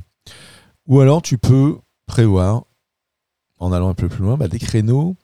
Ou 0.88 1.00
alors 1.00 1.22
tu 1.22 1.38
peux 1.38 1.80
prévoir, 2.06 2.66
en 3.60 3.72
allant 3.72 3.90
un 3.90 3.94
peu 3.94 4.10
plus 4.10 4.24
loin, 4.24 4.38
bah, 4.38 4.48
des 4.48 4.60
créneaux 4.60 5.16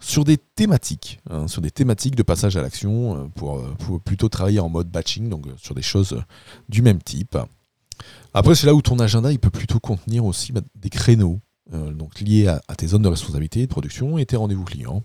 sur 0.00 0.24
des 0.24 0.38
thématiques, 0.38 1.20
hein, 1.30 1.46
sur 1.48 1.62
des 1.62 1.70
thématiques 1.70 2.16
de 2.16 2.22
passage 2.22 2.56
à 2.56 2.62
l'action 2.62 3.30
pour, 3.34 3.62
pour, 3.76 4.00
plutôt 4.00 4.28
travailler 4.28 4.60
en 4.60 4.68
mode 4.68 4.88
batching, 4.88 5.28
donc 5.28 5.46
sur 5.56 5.74
des 5.74 5.82
choses 5.82 6.22
du 6.68 6.82
même 6.82 7.02
type. 7.02 7.38
Après, 8.34 8.54
c'est 8.54 8.66
là 8.66 8.74
où 8.74 8.82
ton 8.82 8.98
agenda 8.98 9.30
peut 9.40 9.50
plutôt 9.50 9.78
contenir 9.78 10.24
aussi 10.24 10.52
bah, 10.52 10.62
des 10.74 10.90
créneaux 10.90 11.40
liés 12.20 12.48
à, 12.48 12.76
tes 12.76 12.88
zones 12.88 13.02
de 13.02 13.08
responsabilité 13.08 13.60
de 13.62 13.66
production 13.66 14.18
et 14.18 14.26
tes 14.26 14.36
rendez-vous 14.36 14.64
clients. 14.64 15.02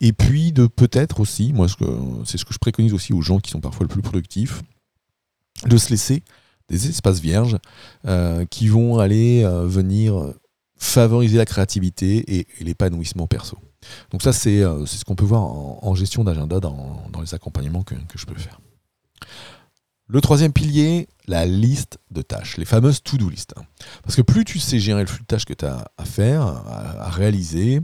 Et 0.00 0.12
puis 0.12 0.52
de 0.52 0.66
peut-être 0.66 1.20
aussi, 1.20 1.52
moi 1.52 1.66
c'est 2.24 2.38
ce 2.38 2.44
que 2.44 2.54
je 2.54 2.58
préconise 2.58 2.94
aussi 2.94 3.12
aux 3.12 3.22
gens 3.22 3.38
qui 3.38 3.50
sont 3.50 3.60
parfois 3.60 3.84
le 3.84 3.88
plus 3.88 4.02
productifs, 4.02 4.62
de 5.66 5.76
se 5.76 5.90
laisser 5.90 6.22
des 6.68 6.88
espaces 6.88 7.20
vierges 7.20 7.58
euh, 8.06 8.44
qui 8.46 8.68
vont 8.68 8.98
aller 8.98 9.42
euh, 9.42 9.66
venir 9.66 10.34
favoriser 10.76 11.36
la 11.36 11.46
créativité 11.46 12.38
et, 12.38 12.46
l'épanouissement 12.60 13.26
perso. 13.26 13.58
Donc 14.10 14.22
ça, 14.22 14.32
c'est 14.32 14.62
euh, 14.62 14.86
ce 14.86 15.04
qu'on 15.04 15.14
peut 15.14 15.24
voir 15.24 15.42
en, 15.42 15.94
gestion 15.94 16.24
d'agenda 16.24 16.60
dans, 16.60 17.02
les 17.20 17.34
accompagnements 17.34 17.82
que, 17.82 17.94
je 18.14 18.26
peux 18.26 18.34
faire. 18.34 18.60
Le 20.06 20.20
troisième 20.20 20.52
pilier, 20.52 21.06
la 21.26 21.44
liste 21.44 21.98
de 22.10 22.22
tâches, 22.22 22.56
les 22.56 22.64
fameuses 22.64 23.02
to-do 23.02 23.28
list. 23.28 23.54
Parce 24.02 24.16
que 24.16 24.22
plus 24.22 24.44
tu 24.44 24.58
sais 24.58 24.78
gérer 24.78 25.02
le 25.02 25.06
flux 25.06 25.20
de 25.20 25.26
tâches 25.26 25.44
que 25.44 25.52
tu 25.52 25.66
as 25.66 25.90
à 25.98 26.04
faire, 26.06 26.42
à, 26.42 27.10
réaliser, 27.10 27.80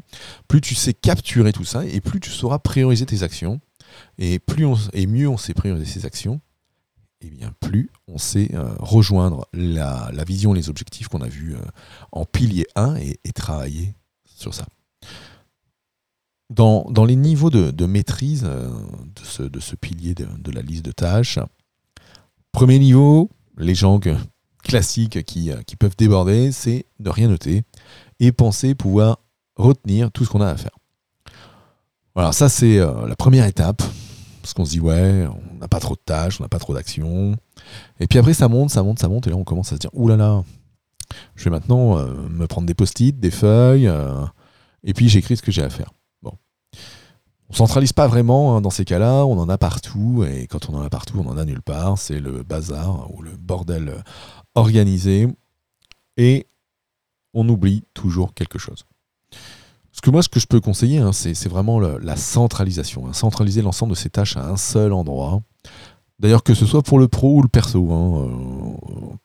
plus 0.48 0.62
tu 0.62 0.74
sais 0.74 0.94
capturer 0.94 1.52
tout 1.52 1.64
ça, 1.64 1.84
et 1.84 2.00
plus 2.00 2.20
tu 2.20 2.30
sauras 2.30 2.58
prioriser 2.58 3.04
tes 3.04 3.22
actions. 3.22 3.60
Et, 4.18 4.38
plus 4.38 4.66
et 4.92 5.06
mieux 5.06 5.28
on 5.28 5.36
sait 5.36 5.54
prioriser 5.54 5.84
ses 5.84 6.06
actions, 6.06 6.40
et 7.20 7.30
bien 7.30 7.52
plus 7.60 7.90
on 8.06 8.18
sait 8.18 8.50
euh, 8.54 8.74
rejoindre 8.78 9.46
la, 9.52 10.10
vision, 10.26 10.52
les 10.52 10.68
objectifs 10.68 11.08
qu'on 11.08 11.20
a 11.20 11.28
vus 11.28 11.54
euh, 11.54 11.58
en 12.12 12.24
pilier 12.24 12.66
1 12.76 12.96
et, 12.96 13.18
travailler 13.34 13.94
sur 14.24 14.54
ça. 14.54 14.66
Dans, 16.50 16.84
les 17.06 17.16
niveaux 17.16 17.50
de, 17.50 17.86
maîtrise 17.86 18.44
euh, 18.44 18.70
de, 19.48 19.60
ce, 19.60 19.74
pilier 19.76 20.14
de, 20.14 20.50
la 20.50 20.62
liste 20.62 20.84
de 20.84 20.92
tâches, 20.92 21.38
premier 22.52 22.78
niveau, 22.78 23.30
les 23.56 23.74
gens 23.74 23.98
classiques 24.62 25.24
qui, 25.24 25.50
qui 25.66 25.76
peuvent 25.76 25.96
déborder, 25.96 26.52
c'est 26.52 26.86
ne 27.00 27.10
rien 27.10 27.28
noter 27.28 27.62
et 28.20 28.30
penser 28.30 28.74
pouvoir 28.74 29.18
retenir 29.56 30.10
tout 30.12 30.24
ce 30.24 30.30
qu'on 30.30 30.40
a 30.40 30.48
à 30.48 30.56
faire. 30.56 30.78
Voilà, 32.14 32.32
ça 32.32 32.48
c'est 32.48 32.78
la 32.78 33.16
première 33.16 33.46
étape 33.46 33.82
parce 34.44 34.52
qu'on 34.52 34.66
se 34.66 34.72
dit, 34.72 34.80
ouais, 34.80 35.26
on 35.26 35.58
n'a 35.58 35.68
pas 35.68 35.80
trop 35.80 35.94
de 35.94 36.00
tâches, 36.04 36.38
on 36.38 36.42
n'a 36.42 36.50
pas 36.50 36.58
trop 36.58 36.74
d'actions. 36.74 37.34
Et 37.98 38.06
puis 38.06 38.18
après, 38.18 38.34
ça 38.34 38.46
monte, 38.46 38.68
ça 38.68 38.82
monte, 38.82 38.98
ça 38.98 39.08
monte, 39.08 39.26
et 39.26 39.30
là, 39.30 39.36
on 39.36 39.44
commence 39.44 39.72
à 39.72 39.76
se 39.76 39.80
dire, 39.80 39.88
oulala, 39.94 40.22
là 40.22 40.34
là, 40.34 40.44
je 41.34 41.44
vais 41.44 41.50
maintenant 41.50 41.98
euh, 41.98 42.12
me 42.28 42.46
prendre 42.46 42.66
des 42.66 42.74
post-it, 42.74 43.18
des 43.18 43.30
feuilles, 43.30 43.88
euh, 43.88 44.22
et 44.82 44.92
puis 44.92 45.08
j'écris 45.08 45.38
ce 45.38 45.42
que 45.42 45.50
j'ai 45.50 45.62
à 45.62 45.70
faire. 45.70 45.94
On 47.50 47.54
centralise 47.54 47.92
pas 47.92 48.06
vraiment 48.06 48.56
hein, 48.56 48.60
dans 48.60 48.70
ces 48.70 48.84
cas-là, 48.84 49.26
on 49.26 49.38
en 49.38 49.48
a 49.48 49.58
partout, 49.58 50.24
et 50.24 50.46
quand 50.46 50.70
on 50.70 50.74
en 50.74 50.82
a 50.82 50.88
partout, 50.88 51.22
on 51.24 51.28
en 51.28 51.36
a 51.36 51.44
nulle 51.44 51.62
part. 51.62 51.98
C'est 51.98 52.20
le 52.20 52.42
bazar 52.42 53.12
ou 53.14 53.22
le 53.22 53.36
bordel 53.36 54.02
organisé, 54.54 55.28
et 56.16 56.46
on 57.34 57.48
oublie 57.48 57.84
toujours 57.92 58.32
quelque 58.34 58.58
chose. 58.58 58.84
Ce 59.92 60.00
que 60.00 60.10
moi, 60.10 60.22
ce 60.22 60.28
que 60.28 60.40
je 60.40 60.46
peux 60.46 60.60
conseiller, 60.60 60.98
hein, 60.98 61.12
c'est 61.12 61.48
vraiment 61.48 61.78
la 61.78 62.16
centralisation. 62.16 63.06
Hein. 63.06 63.12
centraliser 63.12 63.62
l'ensemble 63.62 63.92
de 63.92 63.96
ces 63.96 64.10
tâches 64.10 64.36
à 64.36 64.48
un 64.48 64.56
seul 64.56 64.92
endroit. 64.92 65.40
D'ailleurs, 66.18 66.42
que 66.42 66.54
ce 66.54 66.66
soit 66.66 66.82
pour 66.82 66.98
le 66.98 67.08
pro 67.08 67.38
ou 67.38 67.42
le 67.42 67.48
perso. 67.48 67.88
Euh, 67.90 69.16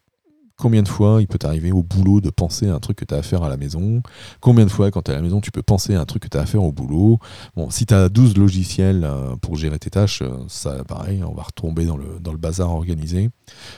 combien 0.59 0.83
de 0.83 0.87
fois 0.87 1.21
il 1.21 1.27
peut 1.27 1.37
t'arriver 1.39 1.71
au 1.71 1.81
boulot 1.81 2.21
de 2.21 2.29
penser 2.29 2.67
à 2.67 2.75
un 2.75 2.79
truc 2.79 2.97
que 2.97 3.05
tu 3.05 3.13
as 3.13 3.17
à 3.17 3.21
faire 3.23 3.43
à 3.43 3.49
la 3.49 3.57
maison? 3.57 4.01
Combien 4.41 4.65
de 4.65 4.69
fois, 4.69 4.91
quand 4.91 5.03
tu 5.03 5.11
es 5.11 5.13
à 5.13 5.17
la 5.17 5.23
maison, 5.23 5.41
tu 5.41 5.51
peux 5.51 5.63
penser 5.63 5.95
à 5.95 6.01
un 6.01 6.05
truc 6.05 6.23
que 6.23 6.27
tu 6.27 6.37
as 6.37 6.41
à 6.41 6.45
faire 6.45 6.63
au 6.63 6.71
boulot? 6.71 7.19
Bon, 7.55 7.69
si 7.69 7.85
tu 7.85 7.93
as 7.93 8.09
12 8.09 8.37
logiciels 8.37 9.03
euh, 9.03 9.35
pour 9.37 9.55
gérer 9.55 9.79
tes 9.79 9.89
tâches, 9.89 10.21
euh, 10.21 10.29
ça, 10.47 10.83
pareil, 10.83 11.23
on 11.23 11.33
va 11.33 11.43
retomber 11.43 11.85
dans 11.85 11.97
le, 11.97 12.37
bazar 12.37 12.69
organisé. 12.71 13.29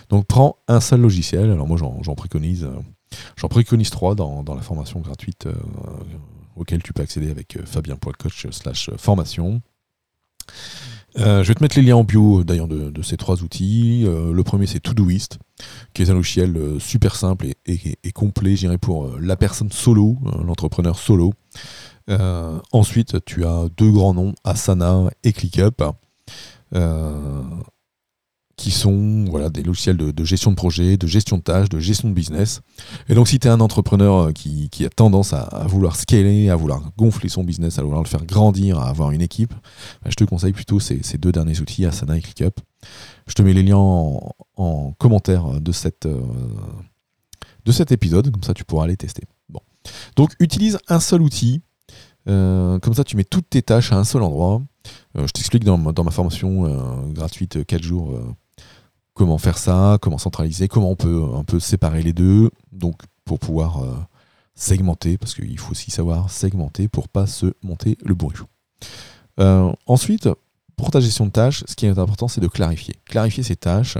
Donc, 0.09 0.25
prends 0.27 0.57
un 0.67 0.81
seul 0.81 1.01
logiciel. 1.01 1.49
Alors, 1.49 1.67
moi, 1.67 1.77
j'en 1.77 2.15
préconise. 2.15 2.67
J'en 3.35 3.49
préconise 3.49 3.89
trois 3.89 4.15
dans, 4.15 4.43
la 4.47 4.61
formation 4.61 4.99
gratuite 4.99 5.47
auquel 6.55 6.81
tu 6.83 6.93
peux 6.93 7.01
accéder 7.01 7.29
avec 7.29 7.57
euh, 7.57 7.65
fabien.coach 7.65 8.45
euh. 8.45 9.57
Euh, 11.17 11.43
je 11.43 11.49
vais 11.49 11.55
te 11.55 11.63
mettre 11.63 11.77
les 11.77 11.83
liens 11.83 11.97
en 11.97 12.03
bio 12.03 12.43
d'ailleurs 12.43 12.67
de, 12.67 13.01
ces 13.01 13.17
trois 13.17 13.43
outils. 13.43 14.03
le 14.05 14.43
premier 14.43 14.65
c'est 14.65 14.79
Todoist, 14.79 15.39
qui 15.93 16.01
est 16.01 16.09
un 16.09 16.13
logiciel 16.13 16.57
super 16.79 17.15
simple 17.15 17.47
et, 17.65 18.11
complet, 18.13 18.55
j'irai 18.55 18.77
pour 18.77 19.17
la 19.19 19.35
personne 19.35 19.71
solo, 19.71 20.17
l'entrepreneur 20.45 20.97
solo. 20.97 21.33
ensuite, 22.71 23.23
tu 23.25 23.45
as 23.45 23.67
deux 23.75 23.91
grands 23.91 24.13
noms, 24.13 24.33
Asana 24.43 25.09
et 25.23 25.33
ClickUp 25.33 25.83
qui 28.61 28.69
sont 28.69 29.25
voilà, 29.27 29.49
des 29.49 29.63
logiciels 29.63 29.97
de, 29.97 30.23
gestion 30.23 30.51
de 30.51 30.55
projet, 30.55 30.95
de 30.95 31.07
gestion 31.07 31.37
de 31.37 31.41
tâches, 31.41 31.67
de 31.67 31.79
gestion 31.79 32.09
de 32.09 32.13
business. 32.13 32.61
Et 33.09 33.15
donc 33.15 33.27
si 33.27 33.39
tu 33.39 33.47
es 33.47 33.49
un 33.49 33.59
entrepreneur 33.59 34.27
euh, 34.27 34.31
qui, 34.33 34.85
a 34.85 34.89
tendance 34.89 35.33
à, 35.33 35.65
vouloir 35.67 35.95
scaler, 35.95 36.47
à 36.51 36.55
vouloir 36.55 36.91
gonfler 36.95 37.27
son 37.27 37.43
business, 37.43 37.79
à 37.79 37.81
vouloir 37.81 38.03
le 38.03 38.07
faire 38.07 38.23
grandir, 38.23 38.77
à 38.77 38.87
avoir 38.87 39.09
une 39.09 39.21
équipe, 39.21 39.51
bah, 40.03 40.11
je 40.11 40.15
te 40.15 40.23
conseille 40.25 40.53
plutôt 40.53 40.79
ces, 40.79 41.01
deux 41.17 41.31
derniers 41.31 41.59
outils, 41.59 41.87
Asana 41.87 42.17
et 42.17 42.21
ClickUp. 42.21 42.59
Je 43.25 43.33
te 43.33 43.41
mets 43.41 43.53
les 43.53 43.63
liens 43.63 43.77
en, 43.77 44.93
commentaire 44.99 45.59
de, 45.59 45.71
cette, 45.71 46.05
euh, 46.05 46.21
de 47.65 47.71
cet 47.71 47.91
épisode, 47.91 48.29
comme 48.29 48.43
ça 48.43 48.53
tu 48.53 48.63
pourras 48.63 48.85
les 48.85 48.95
tester. 48.95 49.23
Bon. 49.49 49.61
Donc 50.15 50.35
utilise 50.39 50.77
un 50.87 50.99
seul 50.99 51.23
outil, 51.23 51.61
euh, 52.27 52.77
comme 52.77 52.93
ça 52.93 53.03
tu 53.03 53.17
mets 53.17 53.23
toutes 53.23 53.49
tes 53.49 53.63
tâches 53.63 53.91
à 53.91 53.95
un 53.97 54.03
seul 54.03 54.21
endroit. 54.21 54.61
je 55.15 55.31
t'explique 55.31 55.63
dans, 55.63 55.79
dans, 55.79 56.03
ma 56.03 56.11
formation 56.11 57.11
gratuite 57.11 57.65
4 57.65 57.81
jours 57.81 58.19
comment 59.13 59.37
faire 59.37 59.57
ça, 59.57 59.97
comment 60.01 60.17
centraliser, 60.17 60.67
comment 60.67 60.91
on 60.91 60.95
peut 60.95 61.23
un 61.35 61.43
peu 61.43 61.59
séparer 61.59 62.01
les 62.01 62.13
deux, 62.13 62.49
donc 62.71 63.01
pour 63.25 63.39
pouvoir 63.39 63.83
euh, 63.83 63.95
segmenter, 64.55 65.17
parce 65.17 65.33
qu'il 65.33 65.59
faut 65.59 65.71
aussi 65.71 65.91
savoir 65.91 66.29
segmenter 66.29 66.87
pour 66.87 67.07
pas 67.07 67.27
se 67.27 67.53
monter 67.61 67.97
le 68.03 68.13
bourrichou. 68.13 68.45
Euh, 69.39 69.71
ensuite, 69.85 70.29
pour 70.75 70.91
ta 70.91 70.99
gestion 70.99 71.25
de 71.25 71.31
tâches, 71.31 71.63
ce 71.67 71.75
qui 71.75 71.85
est 71.85 71.97
important, 71.97 72.27
c'est 72.27 72.41
de 72.41 72.47
clarifier. 72.47 72.95
Clarifier 73.05 73.43
ces 73.43 73.55
tâches, 73.55 73.97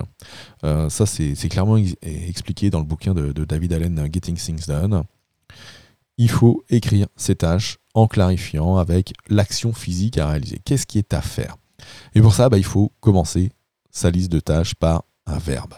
euh, 0.63 0.89
ça 0.89 1.05
c'est 1.05 1.35
clairement 1.49 1.77
expliqué 1.77 2.69
dans 2.69 2.79
le 2.79 2.85
bouquin 2.85 3.13
de, 3.13 3.31
David 3.45 3.73
Allen, 3.73 4.09
Getting 4.11 4.35
Things 4.35 4.65
Done. 4.67 5.03
Il 6.17 6.29
faut 6.29 6.63
écrire 6.69 7.07
ces 7.15 7.35
tâches 7.35 7.77
en 7.93 8.07
clarifiant 8.07 8.77
avec 8.77 9.13
l'action 9.27 9.73
physique 9.73 10.17
à 10.17 10.29
réaliser. 10.29 10.59
Qu'est-ce 10.63 10.85
qui 10.85 10.97
est 10.97 11.13
à 11.13 11.21
faire? 11.21 11.57
Et 12.13 12.21
pour 12.21 12.33
ça, 12.33 12.49
bah, 12.49 12.57
il 12.57 12.63
faut 12.63 12.91
commencer 12.99 13.51
sa 13.91 14.09
liste 14.09 14.31
de 14.31 14.39
tâches 14.39 14.75
par 14.75 15.03
un 15.25 15.37
verbe. 15.37 15.73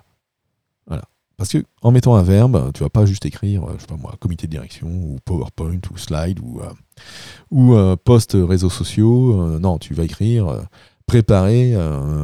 Voilà. 0.88 1.04
Parce 1.38 1.52
que 1.52 1.64
en 1.82 1.92
mettant 1.92 2.16
un 2.16 2.24
verbe, 2.24 2.72
tu 2.74 2.84
vas 2.84 2.90
pas 2.90 3.06
juste 3.06 3.26
écrire, 3.26 3.64
euh, 3.66 3.74
je 3.76 3.82
sais 3.82 3.88
pas 3.88 3.98
moi, 3.98 4.16
comité 4.20 4.48
de 4.48 4.52
direction 4.52 4.88
ou 4.88 5.18
PowerPoint 5.26 5.80
ou 5.92 5.98
slide 5.98 6.40
ou, 6.40 6.62
euh, 6.62 7.74
euh, 7.74 7.96
post 7.96 8.38
réseaux 8.40 8.70
sociaux. 8.70 9.60
non, 9.60 9.78
tu 9.78 9.94
vas 9.94 10.04
écrire 10.04 10.62
préparer 11.06 11.76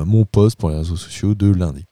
mon 0.05 0.23
post 0.23 0.57
pour 0.57 0.69
les 0.69 0.77
réseaux 0.77 0.95
sociaux 0.95 1.35
de 1.35 1.51
lundi. 1.51 1.85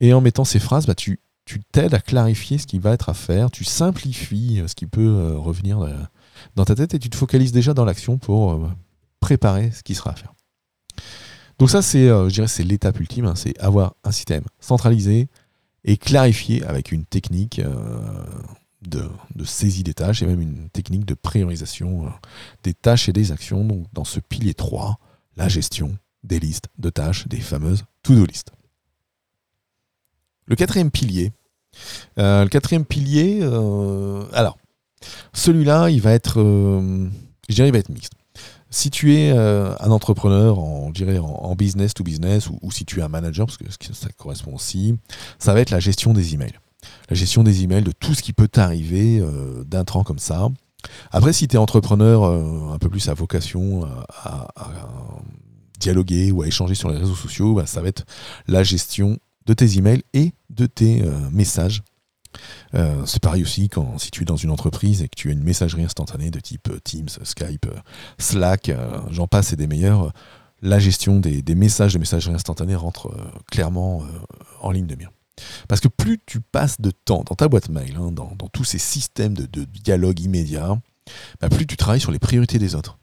Et 0.00 0.14
en 0.14 0.20
mettant 0.20 0.44
ces 0.44 0.58
phrases, 0.58 0.86
bah, 0.86 0.94
tu 0.94 1.20
tu 1.44 1.60
t'aides 1.60 1.94
à 1.94 2.00
clarifier 2.00 2.58
ce 2.58 2.66
qui 2.66 2.80
va 2.80 2.92
être 2.92 3.08
à 3.08 3.14
faire, 3.14 3.52
tu 3.52 3.62
simplifies 3.62 4.64
ce 4.66 4.74
qui 4.74 4.86
peut 4.86 5.36
revenir 5.36 5.78
dans 6.56 6.64
ta 6.64 6.74
tête 6.74 6.94
et 6.94 6.98
tu 6.98 7.08
te 7.08 7.16
focalises 7.16 7.52
déjà 7.52 7.72
dans 7.72 7.84
l'action 7.84 8.18
pour 8.18 8.68
préparer 9.20 9.70
ce 9.70 9.84
qui 9.84 9.94
sera 9.94 10.10
à 10.10 10.14
faire. 10.16 10.35
Donc 11.58 11.70
ça, 11.70 11.82
c'est, 11.82 12.08
euh, 12.08 12.28
je 12.28 12.34
dirais, 12.34 12.48
c'est 12.48 12.64
l'étape 12.64 13.00
ultime, 13.00 13.26
hein, 13.26 13.34
c'est 13.34 13.58
avoir 13.58 13.94
un 14.04 14.12
système 14.12 14.44
centralisé 14.60 15.28
et 15.84 15.96
clarifié 15.96 16.62
avec 16.64 16.92
une 16.92 17.04
technique 17.04 17.60
euh, 17.60 18.24
de, 18.82 19.08
saisie 19.44 19.82
des 19.82 19.94
tâches 19.94 20.22
et 20.22 20.26
même 20.26 20.40
une 20.40 20.68
technique 20.70 21.06
de 21.06 21.14
priorisation 21.14 22.06
euh, 22.06 22.10
des 22.62 22.74
tâches 22.74 23.08
et 23.08 23.12
des 23.12 23.32
actions. 23.32 23.64
Donc 23.64 23.86
dans 23.92 24.04
ce 24.04 24.20
pilier 24.20 24.52
3, 24.52 24.98
la 25.36 25.48
gestion 25.48 25.96
des 26.24 26.40
listes 26.40 26.66
de 26.78 26.90
tâches, 26.90 27.26
des 27.28 27.40
fameuses 27.40 27.84
to-do 28.02 28.26
list. 28.26 28.50
Le 30.46 30.56
quatrième 30.56 30.90
pilier, 30.90 31.32
le 32.16 32.46
quatrième 32.46 32.84
pilier, 32.84 33.42
alors 34.32 34.58
celui-là, 35.32 35.90
il 35.90 36.00
va 36.00 36.12
être, 36.12 36.40
je 36.40 37.54
dirais, 37.54 37.68
il 37.68 37.72
va 37.72 37.78
être 37.78 37.88
mixte. 37.88 38.15
Si 38.76 38.90
tu 38.90 39.14
es 39.14 39.32
euh, 39.32 39.74
un 39.80 39.90
entrepreneur, 39.90 40.58
en, 40.58 40.90
dirait 40.90 41.16
en, 41.16 41.54
business 41.54 41.94
to 41.94 42.04
business, 42.04 42.50
ou, 42.50 42.70
si 42.70 42.84
tu 42.84 43.00
es 43.00 43.02
un 43.02 43.08
manager, 43.08 43.46
parce 43.46 43.56
que 43.56 43.94
ça 43.94 44.08
correspond 44.18 44.54
aussi, 44.54 44.98
ça 45.38 45.54
va 45.54 45.62
être 45.62 45.70
la 45.70 45.80
gestion 45.80 46.12
des 46.12 46.34
emails. 46.34 46.58
La 47.08 47.16
gestion 47.16 47.42
des 47.42 47.64
emails, 47.64 47.84
de 47.84 47.92
tout 47.92 48.12
ce 48.12 48.20
qui 48.20 48.34
peut 48.34 48.48
t'arriver 48.48 49.18
euh, 49.18 49.64
d'un 49.64 49.84
train 49.84 50.04
comme 50.04 50.18
ça. 50.18 50.50
Après, 51.10 51.32
si 51.32 51.48
tu 51.48 51.56
es 51.56 51.58
entrepreneur 51.58 52.24
euh, 52.24 52.74
un 52.74 52.78
peu 52.78 52.90
plus 52.90 53.08
à 53.08 53.14
vocation 53.14 53.88
à, 54.10 54.48
dialoguer 55.80 56.30
ou 56.30 56.42
à 56.42 56.46
échanger 56.46 56.74
sur 56.74 56.90
les 56.90 56.98
réseaux 56.98 57.14
sociaux, 57.14 57.54
bah, 57.54 57.64
ça 57.64 57.80
va 57.80 57.88
être 57.88 58.04
la 58.46 58.62
gestion 58.62 59.18
de 59.46 59.54
tes 59.54 59.78
emails 59.78 60.02
et 60.12 60.34
de 60.50 60.66
tes 60.66 61.02
messages 61.32 61.82
Euh, 62.74 63.04
c'est 63.06 63.22
pareil 63.22 63.42
aussi 63.42 63.68
quand 63.68 63.98
si 63.98 64.10
tu 64.10 64.22
es 64.22 64.24
dans 64.24 64.36
une 64.36 64.50
entreprise 64.50 65.02
et 65.02 65.08
que 65.08 65.16
tu 65.16 65.28
as 65.28 65.32
une 65.32 65.42
messagerie 65.42 65.84
instantanée 65.84 66.30
de 66.30 66.40
type 66.40 66.68
euh, 66.68 66.78
Teams, 66.82 67.08
Skype, 67.22 67.66
Slack, 68.18 68.70
j'en 69.10 69.26
passe 69.26 69.52
et 69.52 69.56
des 69.56 69.66
meilleurs. 69.66 70.12
La 70.62 70.78
gestion 70.78 71.20
des, 71.20 71.42
messages 71.54 71.94
de 71.94 71.98
messagerie 71.98 72.34
instantanée 72.34 72.74
rentre 72.74 73.14
clairement 73.50 74.02
en 74.60 74.70
ligne 74.70 74.86
de 74.86 74.94
mire. 74.94 75.10
Parce 75.68 75.80
que 75.80 75.88
plus 75.88 76.18
tu 76.24 76.40
passes 76.40 76.80
de 76.80 76.90
temps 76.90 77.22
dans 77.26 77.34
ta 77.34 77.48
boîte 77.48 77.68
mail, 77.68 77.96
hein, 77.98 78.10
dans, 78.12 78.48
tous 78.52 78.64
ces 78.64 78.78
systèmes 78.78 79.34
de, 79.34 79.64
dialogue 79.64 80.20
immédiat, 80.20 80.80
bah, 81.40 81.48
plus 81.48 81.66
tu 81.66 81.76
travailles 81.76 82.00
sur 82.00 82.12
les 82.12 82.18
priorités 82.18 82.58
des 82.58 82.74
autres. 82.74 82.98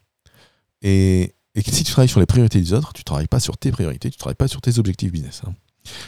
Et, 0.82 1.36
si 1.56 1.84
tu 1.84 1.92
travailles 1.92 2.10
sur 2.10 2.20
les 2.20 2.25
priorités 2.25 2.60
des 2.60 2.74
autres, 2.74 2.94
tu 2.94 3.02
ne 3.02 3.06
travailles 3.06 3.28
pas 3.28 3.40
sur 3.40 3.58
tes 3.58 3.72
priorités, 3.72 4.10
tu 4.10 4.16
ne 4.16 4.20
travailles 4.20 4.36
pas 4.36 4.48
sur 4.48 4.62
tes 4.62 4.80
objectifs 4.80 5.12
business. 5.12 5.42
Hein. 5.46 5.54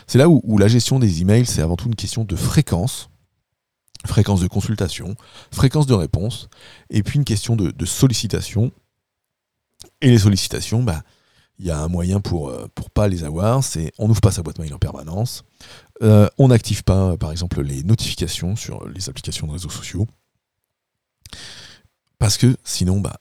C'est 0.08 0.18
là 0.18 0.28
où, 0.28 0.58
la 0.58 0.68
gestion 0.68 1.00
des 1.00 1.22
emails, 1.22 1.46
c'est 1.46 1.62
avant 1.62 1.76
tout 1.76 1.88
une 1.88 1.96
question 1.96 2.24
de 2.24 2.36
fréquence, 2.36 3.10
fréquence 4.06 4.42
de 4.42 4.48
consultation, 4.48 5.16
fréquence 5.52 5.88
de 5.88 5.94
réponse, 5.94 6.50
et 6.90 7.04
puis 7.04 7.18
une 7.18 7.26
question 7.26 7.56
de, 7.56 7.86
sollicitation. 7.86 8.72
Et 10.02 10.10
les 10.10 10.20
sollicitations, 10.20 10.84
bah, 10.84 11.04
il 11.60 11.66
y 11.66 11.72
a 11.72 11.80
un 11.80 11.88
moyen 11.88 12.20
pour 12.20 12.50
ne 12.50 12.56
euh, 12.56 12.68
pour 12.74 12.90
pas 12.90 13.08
les 13.08 13.24
avoir, 13.24 13.64
c'est 13.64 13.92
on 13.98 14.08
n'ouvre 14.08 14.22
pas 14.22 14.32
sa 14.32 14.44
boîte 14.44 14.60
mail 14.60 14.74
en 14.74 14.80
permanence, 14.80 15.44
euh, 16.04 16.28
on 16.38 16.50
n'active 16.50 16.84
pas 16.84 17.16
par 17.18 17.32
exemple 17.32 17.62
les 17.62 17.84
notifications 17.84 18.56
sur 18.56 18.88
les 18.90 19.10
applications 19.10 19.48
de 19.48 19.54
réseaux 19.54 19.70
sociaux, 19.70 20.06
parce 22.20 22.38
que 22.38 22.58
sinon 22.64 23.00
bah 23.00 23.20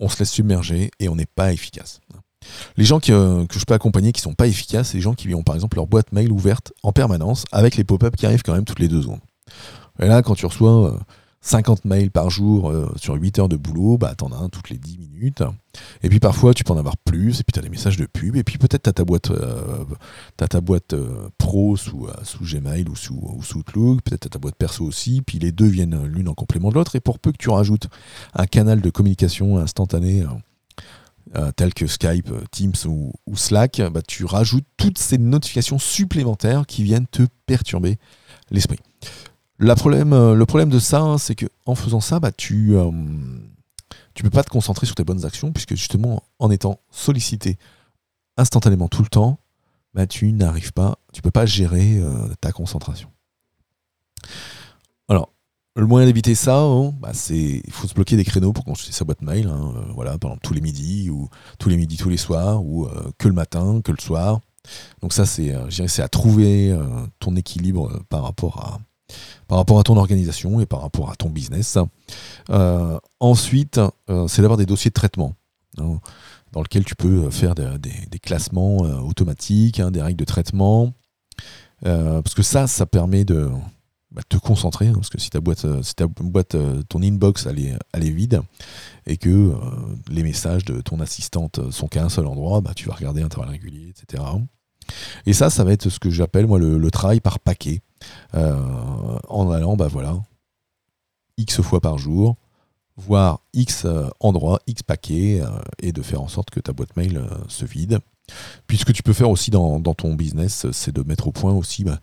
on 0.00 0.08
se 0.08 0.18
laisse 0.18 0.30
submerger 0.30 0.90
et 0.98 1.08
on 1.08 1.16
n'est 1.16 1.26
pas 1.26 1.52
efficace. 1.52 2.00
Les 2.76 2.84
gens 2.84 3.00
euh, 3.10 3.46
que 3.46 3.58
je 3.58 3.64
peux 3.64 3.74
accompagner 3.74 4.12
qui 4.12 4.20
sont 4.20 4.34
pas 4.34 4.46
efficaces, 4.46 4.88
c'est 4.88 4.96
les 4.96 5.02
gens 5.02 5.14
qui 5.14 5.32
ont 5.34 5.42
par 5.42 5.54
exemple 5.54 5.76
leur 5.76 5.86
boîte 5.86 6.12
mail 6.12 6.30
ouverte 6.32 6.72
en 6.82 6.92
permanence 6.92 7.44
avec 7.52 7.76
les 7.76 7.84
pop-up 7.84 8.16
qui 8.16 8.26
arrivent 8.26 8.42
quand 8.42 8.54
même 8.54 8.64
toutes 8.64 8.78
les 8.78 8.88
deux 8.88 9.02
secondes. 9.02 9.20
Et 10.00 10.06
là, 10.06 10.22
quand 10.22 10.34
tu 10.34 10.46
reçois 10.46 10.98
50 11.40 11.78
euh, 11.78 11.88
mails 11.88 12.10
par 12.10 12.30
jour 12.30 12.70
euh, 12.70 12.92
sur 12.96 13.14
8 13.14 13.38
heures 13.38 13.48
de 13.48 13.56
boulot, 13.56 13.98
bah 13.98 14.14
t'en 14.16 14.32
as 14.32 14.36
un 14.36 14.48
toutes 14.48 14.70
les 14.70 14.78
10 14.78 14.98
minutes. 14.98 15.42
Et 16.02 16.08
puis 16.08 16.20
parfois, 16.20 16.54
tu 16.54 16.64
peux 16.64 16.72
en 16.72 16.78
avoir 16.78 16.96
plus, 16.96 17.40
et 17.40 17.44
puis 17.44 17.52
tu 17.52 17.58
as 17.58 17.62
des 17.62 17.68
messages 17.68 17.96
de 17.96 18.06
pub, 18.06 18.36
et 18.36 18.44
puis 18.44 18.58
peut-être 18.58 18.82
tu 18.82 18.90
as 18.90 18.92
ta 18.92 19.04
boîte, 19.04 19.30
ta 20.36 20.60
boîte 20.60 20.94
pro 21.38 21.76
sous, 21.76 22.08
sous 22.22 22.44
Gmail 22.44 22.88
ou 22.88 22.96
sous, 22.96 23.20
ou 23.36 23.42
sous 23.42 23.58
Outlook, 23.58 24.02
peut-être 24.02 24.22
tu 24.22 24.26
as 24.26 24.30
ta 24.30 24.38
boîte 24.38 24.56
perso 24.56 24.84
aussi, 24.84 25.22
puis 25.22 25.38
les 25.38 25.52
deux 25.52 25.66
viennent 25.66 26.04
l'une 26.06 26.28
en 26.28 26.34
complément 26.34 26.70
de 26.70 26.74
l'autre, 26.74 26.96
et 26.96 27.00
pour 27.00 27.18
peu 27.18 27.32
que 27.32 27.38
tu 27.38 27.50
rajoutes 27.50 27.88
un 28.34 28.46
canal 28.46 28.80
de 28.80 28.90
communication 28.90 29.58
instantané 29.58 30.24
euh, 31.36 31.52
tels 31.52 31.74
que 31.74 31.86
Skype, 31.86 32.30
euh, 32.30 32.40
Teams 32.50 32.74
ou, 32.86 33.12
Slack, 33.34 33.82
bah, 33.92 34.00
tu 34.06 34.24
rajoutes 34.24 34.64
toutes 34.78 34.96
ces 34.96 35.18
notifications 35.18 35.78
supplémentaires 35.78 36.64
qui 36.66 36.82
viennent 36.82 37.06
te 37.06 37.22
perturber 37.44 37.98
l'esprit. 38.50 38.78
Euh, 39.60 40.34
le 40.34 40.46
problème 40.46 40.70
de 40.70 40.78
ça, 40.78 41.00
hein, 41.00 41.18
c'est 41.18 41.34
que 41.34 41.46
en 41.66 41.74
faisant 41.74 42.00
ça, 42.00 42.20
bah, 42.20 42.32
tu 42.32 42.72
ne 42.72 44.22
peux 44.22 44.30
pas 44.30 44.44
te 44.44 44.50
concentrer 44.50 44.86
sur 44.86 44.94
tes 44.94 45.04
bonnes 45.04 45.24
actions, 45.24 45.52
puisque 45.52 45.74
justement, 45.74 46.22
en 46.38 46.50
étant 46.50 46.80
sollicité 46.90 47.58
instantanément 48.36 48.88
tout 48.88 49.02
le 49.02 49.08
temps, 49.08 49.38
bah, 49.94 50.06
tu 50.06 50.32
n'arrives 50.32 50.72
pas, 50.72 50.98
tu 51.12 51.22
peux 51.22 51.30
pas 51.30 51.46
gérer 51.46 52.00
ta 52.40 52.52
concentration. 52.52 53.10
Alors, 55.08 55.30
le 55.78 55.86
moyen 55.86 56.06
d'éviter 56.06 56.34
ça, 56.34 56.58
hein, 56.60 56.92
bah, 57.00 57.12
c'est 57.14 57.62
il 57.64 57.72
faut 57.72 57.86
se 57.86 57.94
bloquer 57.94 58.16
des 58.16 58.24
créneaux 58.24 58.52
pour 58.52 58.64
consulter 58.64 58.92
sa 58.92 59.04
boîte 59.04 59.22
mail. 59.22 59.46
Hein, 59.46 59.74
euh, 59.76 59.92
voilà, 59.94 60.18
par 60.18 60.30
exemple 60.30 60.44
tous 60.44 60.54
les 60.54 60.60
midis 60.60 61.08
ou 61.08 61.28
tous 61.58 61.68
les 61.68 61.76
midis 61.76 61.96
tous 61.96 62.08
les 62.08 62.16
soirs 62.16 62.64
ou 62.64 62.86
euh, 62.86 63.12
que 63.16 63.28
le 63.28 63.34
matin, 63.34 63.80
que 63.82 63.92
le 63.92 64.00
soir. 64.00 64.40
Donc 65.02 65.12
ça 65.12 65.24
c'est 65.24 65.54
euh, 65.54 65.70
c'est 65.70 66.02
à 66.02 66.08
trouver 66.08 66.76
ton 67.20 67.36
équilibre 67.36 68.02
par 68.08 68.24
rapport 68.24 68.58
à 68.58 68.80
par 69.46 69.58
rapport 69.58 69.78
à 69.78 69.82
ton 69.82 69.96
organisation 69.96 70.60
et 70.60 70.66
par 70.66 70.82
rapport 70.82 71.10
à 71.10 71.16
ton 71.16 71.30
business. 71.30 71.78
ensuite, 73.20 73.80
c'est 74.26 74.42
d'avoir 74.42 74.58
des 74.58 74.66
dossiers 74.66 74.90
de 74.90 74.94
traitement 74.94 75.34
hein, 75.78 75.98
dans 76.52 76.62
lesquels 76.62 76.84
tu 76.84 76.94
peux 76.94 77.30
faire 77.30 77.54
des, 77.54 78.18
classements 78.22 78.78
automatiques, 78.78 79.80
des 79.80 80.02
règles 80.02 80.18
de 80.18 80.24
traitement. 80.24 80.92
parce 81.82 82.34
que 82.34 82.42
ça, 82.42 82.66
ça 82.66 82.86
permet 82.86 83.24
de, 83.24 83.50
bah, 84.10 84.22
te 84.26 84.38
concentrer, 84.38 84.86
hein, 84.88 84.94
parce 84.94 85.10
que 85.10 85.20
si 85.20 85.28
ta 85.28 85.40
boîte, 85.40 85.66
euh, 85.66 85.82
euh, 86.54 86.82
ton 86.88 87.02
inbox 87.02 87.44
elle 87.44 87.58
est, 87.58 88.10
vide 88.10 88.40
et 89.06 89.18
que 89.18 89.28
euh, 89.28 89.54
les 90.08 90.22
messages 90.22 90.64
de 90.64 90.80
ton 90.80 91.00
assistante 91.00 91.70
sont 91.70 91.88
qu'à 91.88 92.04
un 92.04 92.08
seul 92.08 92.26
endroit, 92.26 92.62
bah, 92.62 92.72
tu 92.74 92.88
vas 92.88 92.94
regarder 92.94 93.22
intervalle 93.22 93.50
régulier, 93.50 93.90
etc. 93.90 94.22
Et 95.26 95.34
ça, 95.34 95.50
ça 95.50 95.62
va 95.62 95.72
être 95.72 95.90
ce 95.90 95.98
que 95.98 96.08
j'appelle 96.08 96.46
moi 96.46 96.58
le, 96.58 96.90
travail 96.90 97.20
par 97.20 97.38
paquet, 97.38 97.82
en 98.32 99.50
allant, 99.50 99.76
bah 99.76 99.88
voilà, 99.88 100.16
x 101.36 101.62
fois 101.62 101.80
par 101.80 101.98
jour, 101.98 102.36
voire 102.96 103.40
x 103.52 103.86
endroits, 104.20 104.60
x 104.66 104.82
paquets, 104.82 105.42
et 105.80 105.92
de 105.92 106.02
faire 106.02 106.22
en 106.22 106.28
sorte 106.28 106.50
que 106.50 106.60
ta 106.60 106.72
boîte 106.72 106.96
mail 106.96 107.22
se 107.48 107.64
vide. 107.64 108.00
Puis 108.66 108.78
ce 108.78 108.84
que 108.84 108.92
tu 108.92 109.02
peux 109.02 109.12
faire 109.12 109.30
aussi 109.30 109.50
dans, 109.50 109.80
ton 109.80 110.14
business, 110.14 110.66
c'est 110.72 110.94
de 110.94 111.02
mettre 111.02 111.28
au 111.28 111.32
point 111.32 111.52
aussi 111.52 111.84
bah, 111.84 111.98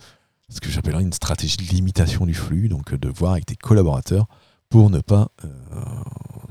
ce 0.50 0.60
que 0.60 0.70
j'appellerais 0.70 1.04
une 1.04 1.14
stratégie 1.14 1.58
de 1.58 1.64
limitation 1.64 2.26
du 2.26 2.34
flux, 2.34 2.70
donc 2.70 2.94
euh, 2.94 2.98
de 2.98 3.10
voir 3.10 3.34
avec 3.34 3.46
tes 3.46 3.56
collaborateurs 3.56 4.28
pour 4.70 4.90
ne 4.90 5.00
pas 5.00 5.30
euh, 5.44 5.50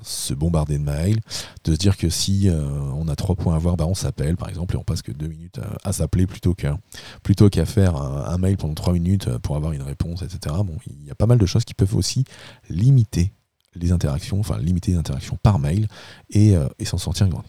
se 0.04 0.34
bombarder 0.34 0.78
de 0.78 0.84
mails, 0.84 1.20
de 1.64 1.72
se 1.72 1.78
dire 1.78 1.96
que 1.96 2.08
si 2.08 2.48
euh, 2.48 2.62
on 2.94 3.08
a 3.08 3.16
trois 3.16 3.34
points 3.34 3.54
à 3.54 3.58
voir, 3.58 3.76
bah 3.76 3.86
on 3.86 3.94
s'appelle 3.94 4.36
par 4.36 4.48
exemple 4.48 4.74
et 4.74 4.78
on 4.78 4.84
passe 4.84 5.02
que 5.02 5.12
deux 5.12 5.28
minutes 5.28 5.60
à, 5.82 5.92
s'appeler 5.92 6.26
plutôt 6.26 6.54
qu'à 6.54 6.78
plutôt 7.22 7.48
qu'à 7.48 7.66
faire 7.66 7.96
un, 7.96 8.38
mail 8.38 8.56
pendant 8.56 8.74
trois 8.74 8.92
minutes 8.92 9.28
pour 9.38 9.56
avoir 9.56 9.72
une 9.72 9.82
réponse, 9.82 10.22
etc. 10.22 10.54
Il 10.86 11.06
y 11.06 11.10
a 11.10 11.14
pas 11.14 11.26
mal 11.26 11.38
de 11.38 11.46
choses 11.46 11.64
qui 11.64 11.74
peuvent 11.74 11.96
aussi 11.96 12.24
limiter 12.68 13.32
les 13.74 13.92
interactions, 13.92 14.38
enfin 14.40 14.58
limiter 14.58 14.92
les 14.92 14.98
interactions 14.98 15.38
par 15.42 15.58
mail 15.58 15.88
et, 16.30 16.54
s'en 16.84 16.98
sortir 16.98 17.28
grandi. 17.28 17.48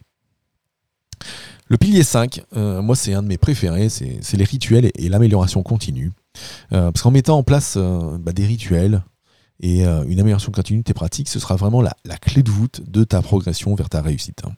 Le 1.67 1.77
pilier 1.77 2.03
5, 2.03 2.43
moi 2.53 2.95
c'est 2.95 3.13
un 3.13 3.23
de 3.23 3.27
mes 3.27 3.37
préférés, 3.37 3.89
c'est 3.89 4.37
les 4.37 4.43
rituels 4.43 4.91
et 4.95 5.09
l'amélioration 5.09 5.63
continue. 5.63 6.11
Euh, 6.73 6.91
parce 6.91 7.01
qu'en 7.01 7.11
mettant 7.11 7.37
en 7.37 7.43
place 7.43 7.75
euh, 7.77 8.17
bah, 8.19 8.31
des 8.31 8.45
rituels 8.45 9.01
et 9.59 9.85
euh, 9.85 10.03
une 10.03 10.19
amélioration 10.19 10.51
continue 10.51 10.79
de 10.79 10.83
tes 10.83 10.93
pratiques, 10.93 11.29
ce 11.29 11.39
sera 11.39 11.55
vraiment 11.55 11.81
la, 11.81 11.95
clé 12.21 12.43
de 12.43 12.51
voûte 12.51 12.81
de 12.89 13.03
ta 13.03 13.21
progression 13.21 13.73
vers 13.75 13.89
ta 13.89 14.01
réussite. 14.01 14.41
Hein. 14.45 14.51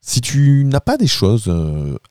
Si 0.00 0.20
tu 0.20 0.64
n'as 0.64 0.80
pas 0.80 0.96
des 0.96 1.06
choses 1.06 1.52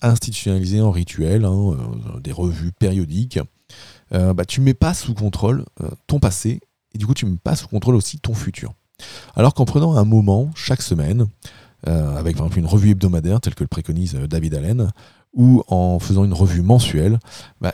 institutionnalisées 0.01 0.79
en 0.79 0.91
rituel, 0.91 1.43
hein, 1.43 1.75
des 2.21 2.31
revues 2.31 2.71
périodiques, 2.71 3.39
bah, 4.11 4.45
tu 4.47 4.59
ne 4.59 4.65
mets 4.65 4.75
pas 4.75 4.93
sous 4.93 5.15
contrôle 5.15 5.65
ton 6.05 6.19
passé 6.19 6.61
et 6.93 6.99
du 6.99 7.07
coup 7.07 7.15
tu 7.15 7.25
ne 7.25 7.31
mets 7.31 7.37
pas 7.43 7.55
sous 7.55 7.67
contrôle 7.67 7.95
aussi 7.95 8.19
ton 8.19 8.35
futur. 8.35 8.73
Alors 9.35 9.55
qu'en 9.55 9.65
prenant 9.65 9.97
un 9.97 10.05
moment 10.05 10.51
chaque 10.53 10.83
semaine, 10.83 11.25
avec 11.87 12.37
par 12.37 12.45
exemple 12.45 12.59
une 12.59 12.67
revue 12.67 12.91
hebdomadaire 12.91 13.41
telle 13.41 13.55
que 13.55 13.63
le 13.63 13.67
préconise 13.67 14.13
David 14.13 14.53
Allen, 14.53 14.91
ou 15.33 15.63
en 15.67 15.99
faisant 15.99 16.25
une 16.25 16.33
revue 16.33 16.61
mensuelle, 16.61 17.19
bah, 17.59 17.73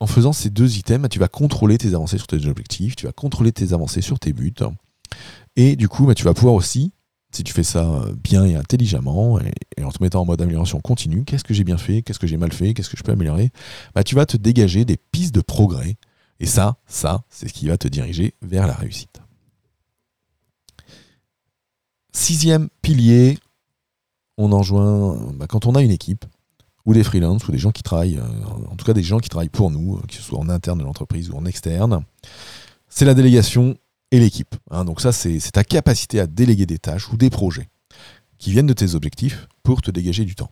en 0.00 0.06
faisant 0.06 0.32
ces 0.32 0.50
deux 0.50 0.76
items, 0.76 1.08
tu 1.08 1.18
vas 1.18 1.28
contrôler 1.28 1.78
tes 1.78 1.94
avancées 1.94 2.18
sur 2.18 2.26
tes 2.26 2.46
objectifs, 2.46 2.96
tu 2.96 3.06
vas 3.06 3.12
contrôler 3.12 3.52
tes 3.52 3.72
avancées 3.72 4.00
sur 4.00 4.18
tes 4.18 4.32
buts. 4.32 4.54
Et 5.56 5.76
du 5.76 5.88
coup, 5.88 6.06
bah, 6.06 6.14
tu 6.14 6.24
vas 6.24 6.34
pouvoir 6.34 6.54
aussi, 6.54 6.92
si 7.32 7.42
tu 7.42 7.52
fais 7.52 7.64
ça 7.64 7.84
euh, 7.84 8.14
bien 8.14 8.44
et 8.44 8.54
intelligemment, 8.54 9.40
et, 9.40 9.82
en 9.82 9.90
te 9.90 10.02
mettant 10.02 10.22
en 10.22 10.24
mode 10.24 10.40
amélioration 10.40 10.80
continue, 10.80 11.24
qu'est-ce 11.24 11.44
que 11.44 11.54
j'ai 11.54 11.64
bien 11.64 11.78
fait, 11.78 12.02
qu'est-ce 12.02 12.18
que 12.18 12.26
j'ai 12.26 12.36
mal 12.36 12.52
fait, 12.52 12.74
qu'est-ce 12.74 12.90
que 12.90 12.96
je 12.96 13.02
peux 13.02 13.12
améliorer, 13.12 13.50
bah, 13.94 14.04
tu 14.04 14.14
vas 14.14 14.26
te 14.26 14.36
dégager 14.36 14.84
des 14.84 14.96
pistes 14.96 15.34
de 15.34 15.40
progrès. 15.40 15.96
Et 16.40 16.46
ça, 16.46 16.76
ça, 16.86 17.24
c'est 17.28 17.48
ce 17.48 17.52
qui 17.52 17.66
va 17.66 17.76
te 17.76 17.88
diriger 17.88 18.34
vers 18.42 18.66
la 18.66 18.74
réussite. 18.74 19.20
Sixième 22.12 22.68
pilier, 22.82 23.38
on 24.36 24.52
en 24.52 24.62
joint 24.62 25.32
bah, 25.34 25.46
quand 25.48 25.66
on 25.66 25.74
a 25.74 25.82
une 25.82 25.90
équipe, 25.90 26.24
ou 26.88 26.94
des 26.94 27.04
freelances, 27.04 27.46
ou 27.46 27.52
des 27.52 27.58
gens 27.58 27.70
qui 27.70 27.82
travaillent, 27.82 28.16
euh, 28.16 28.66
en 28.70 28.74
tout 28.74 28.86
cas 28.86 28.94
des 28.94 29.02
gens 29.02 29.18
qui 29.18 29.28
travaillent 29.28 29.50
pour 29.50 29.70
nous, 29.70 29.98
euh, 29.98 30.00
que 30.08 30.14
ce 30.14 30.22
soit 30.22 30.38
en 30.38 30.48
interne 30.48 30.78
de 30.78 30.84
l'entreprise 30.84 31.28
ou 31.28 31.36
en 31.36 31.44
externe, 31.44 32.02
c'est 32.88 33.04
la 33.04 33.12
délégation 33.12 33.76
et 34.10 34.18
l'équipe. 34.18 34.56
Hein. 34.70 34.86
donc 34.86 35.02
ça, 35.02 35.12
c'est 35.12 35.38
ta 35.52 35.64
capacité 35.64 36.18
à 36.18 36.26
déléguer 36.26 36.64
des 36.64 36.78
tâches 36.78 37.10
ou 37.12 37.18
des 37.18 37.28
projets 37.28 37.68
qui 38.38 38.52
viennent 38.52 38.66
de 38.66 38.72
tes 38.72 38.94
objectifs 38.94 39.48
pour 39.62 39.82
te 39.82 39.90
dégager 39.90 40.24
du 40.24 40.34
temps. 40.34 40.50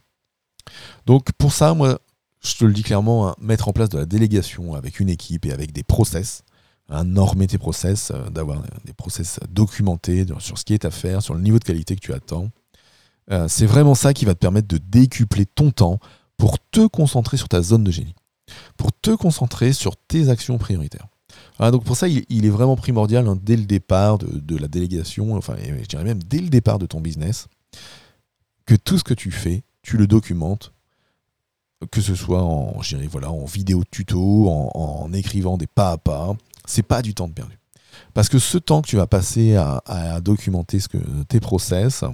Donc 1.06 1.32
pour 1.38 1.54
ça, 1.54 1.72
moi, 1.72 2.00
je 2.44 2.54
te 2.54 2.66
le 2.66 2.74
dis 2.74 2.82
clairement, 2.82 3.28
hein, 3.28 3.34
mettre 3.40 3.68
en 3.68 3.72
place 3.72 3.88
de 3.88 3.96
la 3.96 4.04
délégation 4.04 4.74
avec 4.74 5.00
une 5.00 5.08
équipe 5.08 5.46
et 5.46 5.52
avec 5.52 5.72
des 5.72 5.84
process, 5.84 6.42
hein, 6.90 7.04
normer 7.04 7.46
tes 7.46 7.56
process, 7.56 8.10
euh, 8.10 8.28
d'avoir 8.28 8.62
des 8.84 8.92
process 8.92 9.40
documentés 9.48 10.26
sur 10.40 10.58
ce 10.58 10.64
qui 10.66 10.74
est 10.74 10.84
à 10.84 10.90
faire, 10.90 11.22
sur 11.22 11.32
le 11.32 11.40
niveau 11.40 11.58
de 11.58 11.64
qualité 11.64 11.96
que 11.96 12.00
tu 12.00 12.12
attends. 12.12 12.50
c'est 13.48 13.66
vraiment 13.66 13.94
ça 13.94 14.12
qui 14.12 14.26
va 14.26 14.34
te 14.34 14.38
permettre 14.38 14.68
de 14.68 14.76
décupler 14.76 15.46
ton 15.46 15.70
temps 15.70 15.98
pour 16.36 16.58
te 16.58 16.86
concentrer 16.86 17.36
sur 17.36 17.48
ta 17.48 17.62
zone 17.62 17.84
de 17.84 17.90
génie, 17.90 18.14
pour 18.76 18.92
te 18.92 19.10
concentrer 19.10 19.72
sur 19.72 19.96
tes 19.96 20.28
actions 20.28 20.58
prioritaires. 20.58 21.06
donc 21.58 21.84
pour 21.84 21.96
ça, 21.96 22.08
il, 22.08 22.46
est 22.46 22.50
vraiment 22.50 22.76
primordial 22.76 23.26
hein, 23.28 23.38
dès 23.40 23.56
le 23.56 23.64
départ 23.64 24.18
de, 24.18 24.56
la 24.56 24.68
délégation, 24.68 25.34
enfin 25.34 25.56
je 25.58 25.86
dirais 25.86 26.04
même 26.04 26.22
dès 26.22 26.40
le 26.40 26.48
départ 26.48 26.78
de 26.78 26.86
ton 26.86 27.00
business, 27.00 27.48
que 28.66 28.74
tout 28.74 28.98
ce 28.98 29.04
que 29.04 29.14
tu 29.14 29.30
fais, 29.30 29.62
tu 29.82 29.96
le 29.96 30.06
documentes, 30.06 30.72
que 31.90 32.00
ce 32.00 32.14
soit 32.14 32.42
en, 32.42 32.80
voilà, 33.10 33.30
en 33.30 33.44
vidéo 33.44 33.84
tuto, 33.90 34.48
en, 34.48 35.12
écrivant 35.12 35.56
des 35.56 35.66
pas 35.66 35.92
à 35.92 35.98
pas, 35.98 36.36
c'est 36.66 36.82
pas 36.82 37.02
du 37.02 37.14
temps 37.14 37.28
de 37.28 37.32
perdu. 37.32 37.58
Parce 38.14 38.28
que 38.28 38.38
ce 38.38 38.58
temps 38.58 38.82
que 38.82 38.88
tu 38.88 38.96
vas 38.96 39.06
passer 39.06 39.56
à, 39.56 40.20
documenter 40.20 40.80
ce 40.80 40.88
que, 40.88 40.98
tes 41.28 41.40
process, 41.40 42.04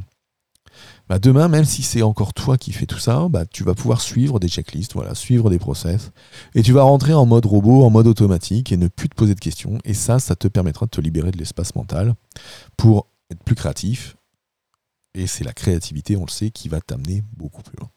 bah, 1.08 1.18
demain, 1.18 1.48
même 1.48 1.64
si 1.64 1.82
c'est 1.82 2.02
encore 2.02 2.32
toi 2.32 2.56
qui 2.56 2.72
fais 2.72 2.86
tout 2.86 2.98
ça, 2.98 3.28
bah, 3.28 3.44
tu 3.46 3.64
vas 3.64 3.74
pouvoir 3.74 4.00
suivre 4.00 4.38
des 4.38 4.48
checklists, 4.48 4.94
voilà, 4.94 5.14
suivre 5.14 5.50
des 5.50 5.58
process, 5.58 6.12
et 6.54 6.62
tu 6.62 6.72
vas 6.72 6.82
rentrer 6.82 7.12
en 7.12 7.26
mode 7.26 7.46
robot, 7.46 7.84
en 7.84 7.90
mode 7.90 8.06
automatique, 8.06 8.72
et 8.72 8.76
ne 8.76 8.88
plus 8.88 9.08
te 9.08 9.14
poser 9.14 9.34
de 9.34 9.40
questions. 9.40 9.78
Et 9.84 9.94
ça, 9.94 10.18
ça 10.18 10.36
te 10.36 10.48
permettra 10.48 10.86
de 10.86 10.90
te 10.90 11.00
libérer 11.00 11.30
de 11.30 11.38
l'espace 11.38 11.74
mental 11.74 12.14
pour 12.76 13.08
être 13.30 13.42
plus 13.42 13.54
créatif. 13.54 14.16
Et 15.14 15.26
c'est 15.26 15.44
la 15.44 15.52
créativité, 15.52 16.16
on 16.16 16.24
le 16.24 16.30
sait, 16.30 16.50
qui 16.50 16.68
va 16.68 16.80
t'amener 16.80 17.22
beaucoup 17.36 17.62
plus 17.62 17.76
loin. 17.78 17.90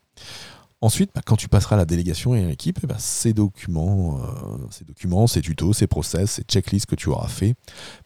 Ensuite, 0.82 1.12
bah, 1.16 1.22
quand 1.26 1.38
tu 1.38 1.48
passeras 1.48 1.76
à 1.76 1.80
la 1.80 1.86
délégation 1.86 2.36
et 2.36 2.44
à 2.44 2.48
l'équipe, 2.48 2.80
eh 2.84 2.88
ben, 2.88 2.98
ces 3.00 3.34
documents, 3.34 4.20
euh, 4.20 4.58
ces 4.72 4.84
documents, 4.84 5.26
ces 5.26 5.42
tutos, 5.42 5.74
ces 5.74 5.88
process, 5.88 6.32
ces 6.32 6.44
checklists 6.44 6.86
que 6.86 6.96
tu 6.96 7.10
auras 7.10 7.30
fait, 7.30 7.56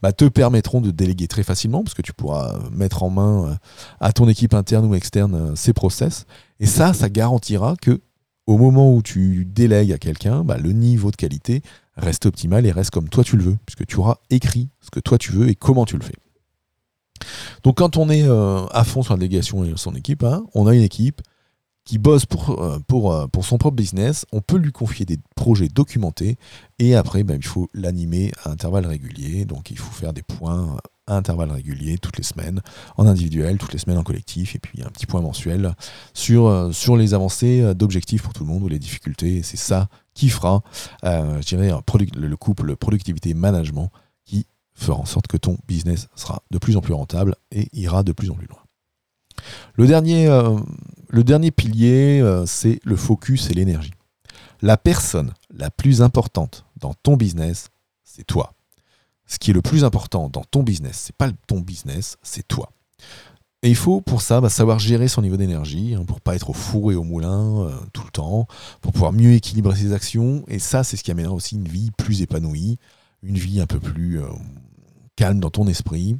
bah, 0.02 0.14
te 0.14 0.26
permettront 0.26 0.80
de 0.80 0.92
déléguer 0.92 1.28
très 1.28 1.44
facilement 1.44 1.84
parce 1.84 1.96
que 1.96 2.04
tu 2.04 2.14
pourras 2.14 2.60
mettre 2.72 3.04
en 3.04 3.10
main 3.10 3.50
euh, 3.50 3.56
à 4.00 4.14
ton 4.14 4.30
équipe 4.30 4.54
interne 4.54 4.86
ou 4.86 4.94
externe 4.94 5.36
euh, 5.36 5.56
ces 5.56 5.74
process. 5.74 6.26
Et 6.60 6.68
ça, 6.68 6.94
ça 6.94 7.10
garantira 7.10 7.76
que 7.82 8.02
au 8.46 8.58
moment 8.58 8.94
où 8.94 9.02
tu 9.02 9.46
délègues 9.46 9.92
à 9.92 9.98
quelqu'un, 9.98 10.44
bah, 10.44 10.58
le 10.58 10.72
niveau 10.72 11.10
de 11.10 11.16
qualité 11.16 11.64
reste 11.98 12.28
optimal 12.28 12.66
et 12.66 12.72
reste 12.72 12.92
comme 12.92 13.10
toi 13.10 13.24
tu 13.24 13.36
le 13.36 13.44
veux, 13.44 13.58
puisque 13.66 13.86
tu 13.88 13.98
auras 13.98 14.18
écrit 14.30 14.70
ce 14.80 14.92
que 14.92 15.00
toi 15.00 15.18
tu 15.18 15.32
veux 15.32 15.50
et 15.50 15.56
comment 15.56 15.86
tu 15.86 15.98
le 15.98 16.04
fais. 16.04 16.16
Donc 17.64 17.78
quand 17.78 17.98
on 17.98 18.10
est 18.10 18.26
à 18.26 18.84
fond 18.86 19.04
sur 19.04 19.14
la 19.14 19.20
délégation 19.20 19.66
et 19.66 19.74
son 19.76 19.94
équipe, 19.94 20.24
hein, 20.24 20.46
on 20.56 20.66
a 20.66 20.74
une 20.74 20.82
équipe, 20.82 21.22
qui 21.90 21.98
bosse 21.98 22.28
pour, 22.28 22.62
euh, 22.62 22.78
pour, 22.86 23.12
euh, 23.12 23.26
pour 23.26 23.44
son 23.44 23.58
propre 23.58 23.76
business, 23.76 24.28
on 24.32 24.42
peut 24.42 24.58
lui 24.58 24.72
confier 24.72 25.08
des 25.08 25.18
projets 25.36 25.70
documentés 25.70 26.38
et 26.78 26.94
après, 26.94 27.24
ben, 27.24 27.38
il 27.42 27.46
faut 27.48 27.68
l'animer 27.74 28.32
à 28.44 28.52
intervalles 28.52 28.86
réguliers. 28.86 29.46
Donc, 29.46 29.72
il 29.72 29.78
faut 29.80 29.92
faire 29.92 30.14
des 30.14 30.22
points 30.22 30.78
à 31.08 31.16
intervalles 31.16 31.52
réguliers 31.52 31.98
toutes 31.98 32.18
les 32.18 32.24
semaines, 32.24 32.62
en 32.98 33.08
individuel, 33.08 33.58
toutes 33.58 33.74
les 33.74 33.80
semaines 33.80 33.98
en 33.98 34.04
collectif, 34.04 34.56
et 34.56 34.60
puis 34.60 34.84
un 34.84 34.90
petit 34.90 35.08
point 35.08 35.22
mensuel 35.22 35.74
sur, 36.14 36.46
euh, 36.46 36.72
sur 36.72 36.96
les 36.96 37.16
avancées 37.16 37.74
d'objectifs 37.74 38.22
pour 38.22 38.34
tout 38.34 38.44
le 38.44 38.50
monde 38.52 38.62
ou 38.62 38.68
les 38.68 38.78
difficultés. 38.78 39.42
C'est 39.42 39.58
ça 39.58 39.90
qui 40.14 40.30
fera, 40.30 40.62
je 41.02 41.44
dirais, 41.48 41.72
le 41.72 42.38
couple 42.38 42.76
productivité-management 42.76 43.90
qui 44.26 44.46
fera 44.76 45.00
en 45.00 45.06
sorte 45.06 45.26
que 45.26 45.38
ton 45.38 45.58
business 45.68 46.08
sera 46.14 46.44
de 46.52 46.60
plus 46.60 46.78
en 46.78 46.82
plus 46.82 46.94
rentable 46.94 47.36
et 47.52 47.68
ira 47.74 48.04
de 48.04 48.12
plus 48.12 48.30
en 48.30 48.36
plus 48.36 48.46
loin. 48.46 48.60
Le 49.76 49.88
dernier, 49.88 50.28
le 51.10 51.24
dernier 51.24 51.52
pilier, 51.52 52.22
euh, 52.22 52.46
c'est 52.46 52.80
le 52.84 52.96
focus 52.96 53.50
et 53.50 53.54
l'énergie. 53.54 53.94
La 54.62 54.78
personne 54.78 55.34
la 55.52 55.72
plus 55.72 56.02
importante 56.02 56.66
dans 56.78 56.94
ton 56.94 57.18
business, 57.18 57.70
c'est 58.04 58.26
toi. 58.26 58.54
Ce 59.26 59.40
qui 59.40 59.52
est 59.52 59.54
le 59.54 59.62
plus 59.62 59.84
important 59.84 60.30
dans 60.30 60.44
ton 60.44 60.64
business, 60.64 61.04
c'est 61.06 61.16
pas 61.16 61.30
ton 61.48 61.60
business, 61.62 62.18
c'est 62.22 62.48
toi. 62.48 62.72
Et 63.62 63.70
il 63.70 63.76
faut 63.76 64.02
pour 64.02 64.22
ça 64.22 64.40
bah, 64.40 64.50
savoir 64.50 64.80
gérer 64.80 65.08
son 65.08 65.22
niveau 65.22 65.36
d'énergie, 65.36 65.96
hein, 65.96 66.06
pour 66.06 66.22
pas 66.22 66.36
être 66.36 66.50
au 66.50 66.54
four 66.54 66.92
et 66.92 66.96
au 66.96 67.04
moulin 67.04 67.66
euh, 67.66 67.76
tout 67.92 68.04
le 68.06 68.12
temps, 68.12 68.48
pour 68.82 68.94
pouvoir 68.94 69.12
mieux 69.12 69.34
équilibrer 69.34 69.76
ses 69.76 69.94
actions. 69.94 70.44
Et 70.48 70.60
ça, 70.60 70.84
c'est 70.84 70.96
ce 70.96 71.04
qui 71.04 71.12
amènera 71.12 71.34
aussi 71.34 71.56
une 71.56 71.68
vie 71.68 71.92
plus 71.98 72.22
épanouie, 72.22 72.78
une 73.24 73.38
vie 73.38 73.60
un 73.60 73.68
peu 73.68 73.80
plus 73.80 74.22
euh, 74.22 74.28
calme 75.16 75.40
dans 75.40 75.50
ton 75.50 75.68
esprit. 75.68 76.18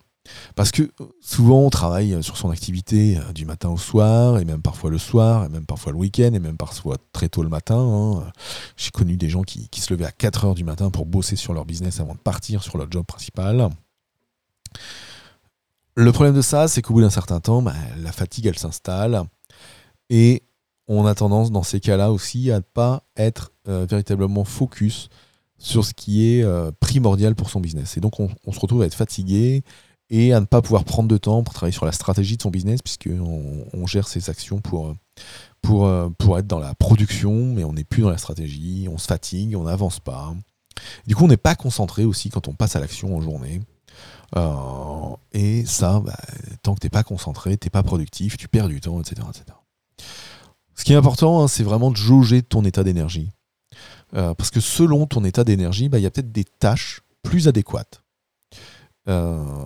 Parce 0.56 0.72
que 0.72 0.92
souvent 1.22 1.62
on 1.62 1.70
travaille 1.70 2.22
sur 2.24 2.38
son 2.38 2.50
activité 2.50 3.18
euh, 3.18 3.34
du 3.34 3.46
matin 3.46 3.70
au 3.70 3.78
soir, 3.78 4.40
et 4.40 4.46
même 4.46 4.62
parfois 4.62 4.90
le 4.90 4.98
soir, 4.98 5.46
et 5.46 5.50
même 5.50 5.66
parfois 5.66 5.92
le 5.92 5.98
week-end, 5.98 6.32
et 6.34 6.40
même 6.40 6.58
parfois 6.58 6.98
très 7.14 7.30
tôt 7.30 7.44
le 7.44 7.50
matin. 7.50 7.78
Hein. 7.78 8.32
J'ai 8.78 8.92
connu 8.92 9.18
des 9.18 9.30
gens 9.30 9.44
qui, 9.44 9.70
se 9.80 9.94
levaient 9.94 10.06
à 10.06 10.12
4 10.12 10.46
heures 10.46 10.56
du 10.56 10.64
matin 10.64 10.90
pour 10.90 11.06
bosser 11.06 11.36
sur 11.36 11.54
leur 11.54 11.66
business 11.66 12.00
avant 12.00 12.14
de 12.14 12.20
partir 12.20 12.64
sur 12.64 12.78
leur 12.78 12.92
job 12.92 13.06
principal. 13.06 13.70
Le 15.96 16.12
problème 16.12 16.36
de 16.36 16.42
ça, 16.42 16.68
c'est 16.68 16.82
qu'au 16.82 16.94
bout 16.94 17.02
d'un 17.02 17.10
certain 17.10 17.40
temps, 17.40 17.62
bah, 17.62 17.74
la 17.98 18.12
fatigue, 18.12 18.46
elle 18.46 18.58
s'installe. 18.58 19.24
Et 20.10 20.44
on 20.88 21.06
a 21.06 21.16
tendance, 21.16 21.52
dans 21.52 21.64
ces 21.64 21.80
cas-là 21.80 22.12
aussi, 22.12 22.52
à 22.52 22.58
ne 22.58 22.62
pas 22.62 23.04
être 23.16 23.52
euh, 23.68 23.86
véritablement 23.90 24.44
focus 24.44 25.10
sur 25.58 25.86
ce 25.86 25.94
qui 25.94 26.26
est 26.26 26.44
euh, 26.44 26.72
primordial 26.80 27.36
pour 27.36 27.50
son 27.50 27.60
business. 27.60 27.98
Et 27.98 28.02
donc, 28.02 28.20
on, 28.20 28.30
on, 28.46 28.52
se 28.52 28.60
retrouve 28.60 28.82
à 28.82 28.86
être 28.86 28.96
fatigué 28.96 29.64
et 30.10 30.34
à 30.34 30.40
ne 30.40 30.46
pas 30.46 30.62
pouvoir 30.62 30.84
prendre 30.84 31.08
de 31.08 31.18
temps 31.18 31.44
pour 31.44 31.54
travailler 31.54 31.74
sur 31.74 31.86
la 31.86 31.92
stratégie 31.92 32.38
de 32.38 32.42
son 32.42 32.50
business, 32.50 32.82
puisqu'on 32.82 33.66
on 33.74 33.88
gère 33.88 34.08
ses 34.08 34.30
actions 34.30 34.60
pour, 34.60 34.96
pour, 35.62 35.92
pour 36.18 36.40
être 36.40 36.48
dans 36.48 36.60
la 36.60 36.74
production, 36.76 37.54
mais 37.54 37.64
on 37.64 37.74
n'est 37.74 37.84
plus 37.84 38.02
dans 38.02 38.10
la 38.10 38.18
stratégie, 38.18 38.88
on 38.92 38.98
se 38.98 39.06
fatigue, 39.06 39.56
on 39.56 39.64
n'avance 39.64 40.00
pas. 40.00 40.34
Du 41.08 41.16
coup, 41.16 41.26
on 41.26 41.28
n'est 41.28 41.38
pas 41.38 41.56
concentré 41.56 42.06
aussi 42.06 42.30
quand 42.30 42.48
on 42.48 42.54
passe 42.54 42.76
à 42.76 42.80
l'action 42.80 43.16
en 43.16 43.22
journée. 43.22 43.62
Euh, 44.36 45.16
et 45.32 45.66
ça, 45.66 46.00
bah, 46.00 46.18
tant 46.62 46.76
que 46.76 46.80
tu 46.80 46.86
n'es 46.86 46.92
pas 46.92 47.04
concentré, 47.04 47.58
tu 47.58 47.66
n'es 47.66 47.72
pas 47.72 47.84
productif, 47.84 48.38
tu 48.38 48.48
perds 48.48 48.68
du 48.68 48.80
temps, 48.80 49.00
etc. 49.00 49.22
etc. 49.30 49.46
Ce 50.76 50.84
qui 50.84 50.94
est 50.94 50.98
important, 50.98 51.44
hein, 51.44 51.48
c'est 51.48 51.64
vraiment 51.64 51.92
de 51.92 51.98
jauger 51.98 52.42
ton 52.42 52.64
état 52.64 52.84
d'énergie. 52.84 53.32
Euh, 54.16 54.34
parce 54.34 54.50
que 54.50 54.60
selon 54.60 55.06
ton 55.06 55.24
état 55.24 55.44
d'énergie, 55.44 55.90
bah, 55.90 56.00
il 56.00 56.04
y 56.04 56.06
a 56.06 56.12
peut-être 56.12 56.32
des 56.32 56.46
tâches 56.46 57.02
plus 57.22 57.48
adéquates. 57.48 58.04
Euh, 59.08 59.66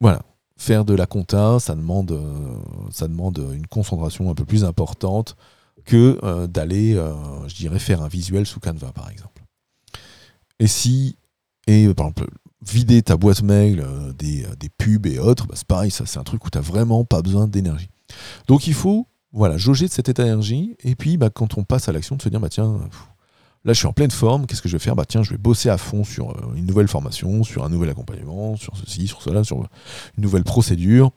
voilà. 0.00 0.22
Faire 0.56 0.84
de 0.84 0.94
la 0.94 1.06
compta, 1.06 1.60
ça 1.60 1.76
demande, 1.76 2.10
euh, 2.10 2.58
ça 2.90 3.06
demande 3.06 3.38
une 3.54 3.66
concentration 3.68 4.28
un 4.28 4.34
peu 4.34 4.44
plus 4.44 4.64
importante 4.64 5.36
que 5.84 6.18
euh, 6.24 6.48
d'aller, 6.48 6.94
euh, 6.94 7.14
je 7.46 7.54
dirais, 7.54 7.78
faire 7.78 8.02
un 8.02 8.08
visuel 8.08 8.44
sous 8.44 8.58
Canva, 8.58 8.92
par 8.92 9.08
exemple. 9.08 9.44
Et 10.58 10.66
si, 10.66 11.16
et 11.68 11.94
par 11.94 12.06
exemple, 12.06 12.26
vider 12.60 13.02
ta 13.02 13.16
boîte 13.16 13.42
mail 13.42 13.86
des, 14.18 14.44
pubs 14.76 15.06
et 15.06 15.20
autres, 15.20 15.46
bah, 15.46 15.54
c'est 15.56 15.66
pareil, 15.66 15.92
ça 15.92 16.06
c'est 16.06 16.18
un 16.18 16.24
truc 16.24 16.44
où 16.44 16.50
tu 16.50 16.58
n'as 16.58 16.62
vraiment 16.62 17.04
pas 17.04 17.22
besoin 17.22 17.46
d'énergie. 17.46 17.90
Donc 18.48 18.66
il 18.66 18.74
faut 18.74 19.06
voilà, 19.30 19.56
jauger 19.58 19.86
de 19.86 19.92
cet 19.92 20.08
état 20.08 20.24
d'énergie, 20.24 20.76
et 20.82 20.96
puis 20.96 21.16
bah, 21.18 21.30
quand 21.30 21.56
on 21.56 21.62
passe 21.62 21.88
à 21.88 21.92
l'action, 21.92 22.16
de 22.16 22.22
se 22.22 22.28
dire, 22.28 22.40
bah 22.40 22.48
tiens, 22.48 22.80
Là, 23.68 23.74
je 23.74 23.80
suis 23.80 23.86
en 23.86 23.92
pleine 23.92 24.10
forme. 24.10 24.46
Qu'est-ce 24.46 24.62
que 24.62 24.68
je 24.70 24.78
vais 24.78 24.82
faire? 24.82 24.96
Bah 24.96 25.04
tiens, 25.06 25.22
je 25.22 25.28
vais 25.28 25.36
bosser 25.36 25.68
à 25.68 25.76
fond 25.76 26.02
sur 26.02 26.30
euh, 26.30 26.54
une 26.56 26.64
nouvelle 26.64 26.88
formation, 26.88 27.44
sur 27.44 27.66
un 27.66 27.68
nouvel 27.68 27.90
accompagnement, 27.90 28.56
sur 28.56 28.74
ceci, 28.78 29.06
sur 29.06 29.20
cela, 29.20 29.44
sur 29.44 29.58
une 29.58 29.66
nouvelle 30.16 30.42
procédure, 30.42 31.10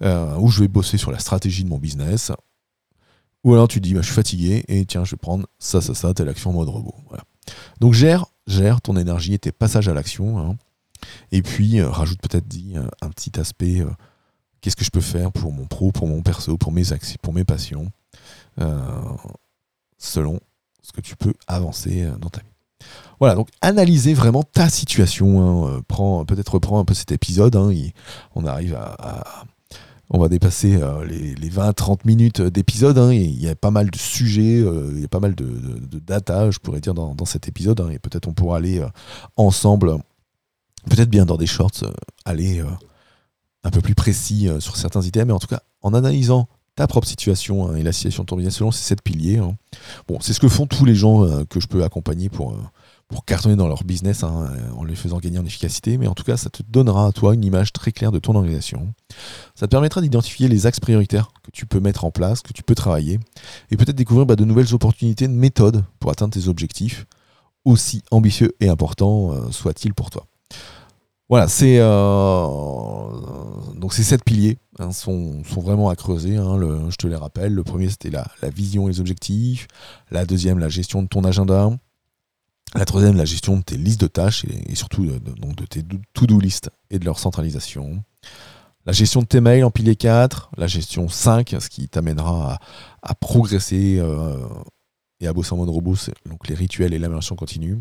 euh, 0.00 0.34
ou 0.38 0.48
je 0.48 0.60
vais 0.60 0.68
bosser 0.68 0.96
sur 0.96 1.10
la 1.12 1.18
stratégie 1.18 1.64
de 1.64 1.68
mon 1.68 1.76
business. 1.76 2.32
Ou 3.44 3.52
alors 3.52 3.68
tu 3.68 3.82
dis, 3.82 3.92
bah, 3.92 4.00
je 4.00 4.06
suis 4.06 4.14
fatigué 4.14 4.64
et 4.68 4.86
tiens, 4.86 5.04
je 5.04 5.10
vais 5.10 5.16
prendre 5.18 5.46
ça, 5.58 5.82
ça, 5.82 5.92
ça, 5.92 6.14
telle 6.14 6.30
action 6.30 6.48
en 6.48 6.54
mode 6.54 6.70
robot. 6.70 6.94
Voilà. 7.08 7.24
Donc 7.78 7.92
gère, 7.92 8.24
gère 8.46 8.80
ton 8.80 8.96
énergie 8.96 9.34
et 9.34 9.38
tes 9.38 9.52
passages 9.52 9.88
à 9.88 9.92
l'action. 9.92 10.38
Hein. 10.38 10.56
Et 11.30 11.42
puis 11.42 11.78
euh, 11.78 11.90
rajoute 11.90 12.22
peut-être 12.22 12.48
dit 12.48 12.72
un 13.02 13.10
petit 13.10 13.38
aspect. 13.38 13.84
Qu'est-ce 14.62 14.76
que 14.76 14.84
je 14.84 14.90
peux 14.90 15.02
faire 15.02 15.30
pour 15.30 15.52
mon 15.52 15.66
pro, 15.66 15.92
pour 15.92 16.06
mon 16.06 16.22
perso, 16.22 16.56
pour 16.56 16.72
mes 16.72 16.84
pour 17.20 17.34
mes 17.34 17.44
passions, 17.44 17.92
selon 19.98 20.40
ce 20.88 20.92
que 20.92 21.00
tu 21.00 21.16
peux 21.16 21.34
avancer 21.46 22.02
euh, 22.02 22.16
dans 22.18 22.30
ta 22.30 22.40
vie. 22.40 22.46
Voilà, 23.20 23.34
donc 23.34 23.48
analyser 23.60 24.14
vraiment 24.14 24.42
ta 24.42 24.68
situation. 24.68 25.66
Hein, 25.66 25.82
euh, 26.00 26.24
peut-être 26.24 26.54
reprends 26.54 26.78
un 26.78 26.84
peu 26.84 26.94
cet 26.94 27.12
épisode. 27.12 27.56
Hein, 27.56 27.72
on 28.34 28.46
arrive 28.46 28.74
à, 28.74 29.44
on 30.10 30.18
va 30.18 30.28
dépasser 30.28 30.76
euh, 30.80 31.04
les, 31.04 31.50
20-30 31.50 32.00
minutes 32.06 32.40
d'épisode. 32.40 32.96
Hein, 32.96 33.12
il 33.12 33.40
y 33.40 33.48
a 33.48 33.54
pas 33.54 33.70
mal 33.70 33.90
de 33.90 33.98
sujets, 33.98 34.60
il 34.60 35.00
y 35.00 35.04
a 35.04 35.08
pas 35.08 35.20
mal 35.20 35.34
de, 35.34 35.98
data, 35.98 36.50
je 36.50 36.58
pourrais 36.58 36.80
dire, 36.80 36.94
dans, 36.94 37.24
cet 37.26 37.48
épisode. 37.48 37.86
et 37.92 37.98
peut-être 37.98 38.28
on 38.28 38.32
pourra 38.32 38.56
aller 38.56 38.82
ensemble, 39.36 39.98
peut-être 40.88 41.10
bien 41.10 41.26
dans 41.26 41.36
des 41.36 41.46
shorts, 41.46 41.84
aller 42.24 42.62
un 43.64 43.70
peu 43.70 43.80
plus 43.80 43.96
précis 43.96 44.48
sur 44.60 44.76
certains 44.76 45.02
items. 45.02 45.26
Mais 45.26 45.32
en 45.34 45.40
tout 45.40 45.48
cas, 45.48 45.60
en 45.82 45.92
analysant 45.92 46.48
ta 46.78 46.86
propre 46.86 47.08
situation 47.08 47.68
hein, 47.68 47.74
et 47.74 47.82
la 47.82 47.90
situation 47.90 48.22
de 48.22 48.28
ton 48.28 48.36
business 48.36 48.54
selon 48.54 48.70
ces 48.70 48.84
sept 48.84 49.02
piliers. 49.02 49.38
Hein. 49.38 49.56
Bon, 50.06 50.18
c'est 50.20 50.32
ce 50.32 50.38
que 50.38 50.46
font 50.46 50.66
tous 50.66 50.84
les 50.84 50.94
gens 50.94 51.24
euh, 51.24 51.42
que 51.44 51.58
je 51.58 51.66
peux 51.66 51.82
accompagner 51.82 52.28
pour, 52.28 52.52
euh, 52.52 53.16
cartonner 53.26 53.56
dans 53.56 53.66
leur 53.66 53.82
business 53.82 54.22
hein, 54.22 54.48
en 54.76 54.84
les 54.84 54.94
faisant 54.94 55.18
gagner 55.18 55.40
en 55.40 55.44
efficacité. 55.44 55.98
Mais 55.98 56.06
en 56.06 56.14
tout 56.14 56.22
cas, 56.22 56.36
ça 56.36 56.50
te 56.50 56.62
donnera 56.62 57.08
à 57.08 57.12
toi 57.12 57.34
une 57.34 57.44
image 57.44 57.72
très 57.72 57.90
claire 57.90 58.12
de 58.12 58.20
ton 58.20 58.36
organisation. 58.36 58.94
Ça 59.56 59.66
te 59.66 59.72
permettra 59.72 60.00
d'identifier 60.00 60.46
les 60.46 60.66
axes 60.66 60.78
prioritaires 60.78 61.32
que 61.42 61.50
tu 61.50 61.66
peux 61.66 61.80
mettre 61.80 62.04
en 62.04 62.12
place, 62.12 62.42
que 62.42 62.52
tu 62.52 62.62
peux 62.62 62.76
travailler, 62.76 63.18
et 63.72 63.76
peut-être 63.76 63.96
découvrir 63.96 64.26
bah, 64.26 64.36
de 64.36 64.44
nouvelles 64.44 64.72
opportunités, 64.72 65.26
de 65.26 65.32
méthodes 65.32 65.84
pour 65.98 66.12
atteindre 66.12 66.32
tes 66.32 66.46
objectifs, 66.48 67.06
aussi 67.64 68.04
ambitieux 68.12 68.54
et 68.60 68.68
importants 68.68 69.32
euh, 69.32 69.50
soient-ils 69.50 69.94
pour 69.94 70.10
toi. 70.10 70.26
Voilà, 71.28 71.48
c'est 71.48 71.78
donc 73.78 73.92
ces 73.92 74.02
sept 74.02 74.24
piliers 74.24 74.58
Hein, 74.80 74.92
sont, 74.92 75.42
vraiment 75.56 75.88
à 75.88 75.96
creuser. 75.96 76.36
Hein, 76.36 76.58
je 76.88 76.96
te 76.96 77.06
les 77.06 77.16
rappelle. 77.16 77.52
Le 77.52 77.64
premier, 77.64 77.88
c'était 77.88 78.10
la, 78.10 78.26
vision 78.54 78.88
et 78.88 78.92
les 78.92 79.00
objectifs. 79.00 79.66
La 80.10 80.24
deuxième, 80.24 80.58
la 80.58 80.68
gestion 80.68 81.02
de 81.02 81.08
ton 81.08 81.24
agenda. 81.24 81.70
La 82.74 82.84
troisième, 82.84 83.16
la 83.16 83.24
gestion 83.24 83.56
de 83.56 83.62
tes 83.62 83.76
listes 83.76 84.00
de 84.00 84.06
tâches 84.06 84.44
et, 84.44 84.74
surtout 84.74 85.06
de, 85.06 85.18
donc 85.18 85.56
de 85.56 85.64
tes 85.64 85.82
to-do 86.12 86.38
list 86.38 86.70
et 86.90 86.98
de 86.98 87.04
leur 87.04 87.18
centralisation. 87.18 88.04
La 88.84 88.92
gestion 88.92 89.20
de 89.20 89.26
tes 89.26 89.40
mails 89.40 89.64
en 89.64 89.70
pilier 89.70 89.96
4. 89.96 90.50
La 90.56 90.66
gestion 90.66 91.08
5, 91.08 91.56
ce 91.58 91.68
qui 91.68 91.88
t'amènera 91.88 92.60
à, 93.02 93.14
progresser 93.14 93.98
euh, 93.98 94.36
et 95.20 95.26
à 95.26 95.32
bosser 95.32 95.54
en 95.54 95.56
mode 95.56 95.70
robot, 95.70 95.96
donc 96.26 96.46
les 96.46 96.54
rituels 96.54 96.92
et 96.92 96.98
l'amélioration 96.98 97.34
continue. 97.34 97.80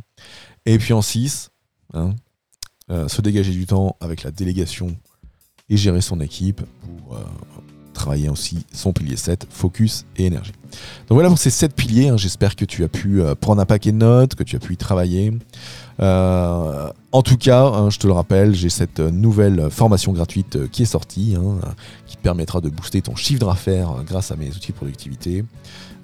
Et 0.66 0.80
puis 0.80 0.94
en 0.94 1.04
6, 1.04 1.52
hein, 1.94 2.16
se 2.90 3.22
dégager 3.22 3.52
du 3.52 3.66
temps 3.66 3.98
avec 4.00 4.24
la 4.24 4.32
délégation 4.32 4.96
et 5.70 5.78
gérer 5.78 6.02
son 6.02 6.22
équipe 6.22 6.62
pour 6.82 7.18
aussi 8.30 8.66
son 8.74 8.94
pilier 8.94 9.16
7, 9.16 9.48
focus 9.50 10.06
et 10.18 10.26
énergie. 10.26 10.54
Donc 11.08 11.16
voilà 11.16 11.30
pour 11.30 11.38
ces 11.38 11.50
7 11.50 11.74
piliers, 11.74 12.10
hein. 12.10 12.18
j'espère 12.18 12.56
que 12.56 12.66
tu 12.66 12.84
as 12.84 12.88
pu 12.88 13.22
euh, 13.22 13.36
prendre 13.36 13.62
un 13.62 13.66
paquet 13.66 13.92
de 13.92 13.98
notes, 13.98 14.36
que 14.36 14.44
tu 14.44 14.56
as 14.56 14.60
pu 14.60 14.74
y 14.74 14.78
travailler. 14.78 15.34
Euh, 16.00 16.90
en 17.12 17.22
tout 17.22 17.38
cas, 17.38 17.66
hein, 17.66 17.90
je 17.90 17.98
te 17.98 18.08
le 18.08 18.14
rappelle, 18.14 18.54
j'ai 18.54 18.70
cette 18.70 19.00
nouvelle 19.00 19.70
formation 19.70 20.14
gratuite 20.14 20.56
euh, 20.56 20.68
qui 20.68 20.84
est 20.84 20.88
sortie, 20.88 21.36
hein, 21.38 21.60
qui 22.06 22.18
permettra 22.18 22.62
de 22.62 22.70
booster 22.70 23.02
ton 23.02 23.16
chiffre 23.16 23.46
d'affaires 23.46 24.04
grâce 24.06 24.32
à 24.32 24.36
mes 24.36 24.50
outils 24.50 24.72
de 24.72 24.78
productivité, 24.78 25.46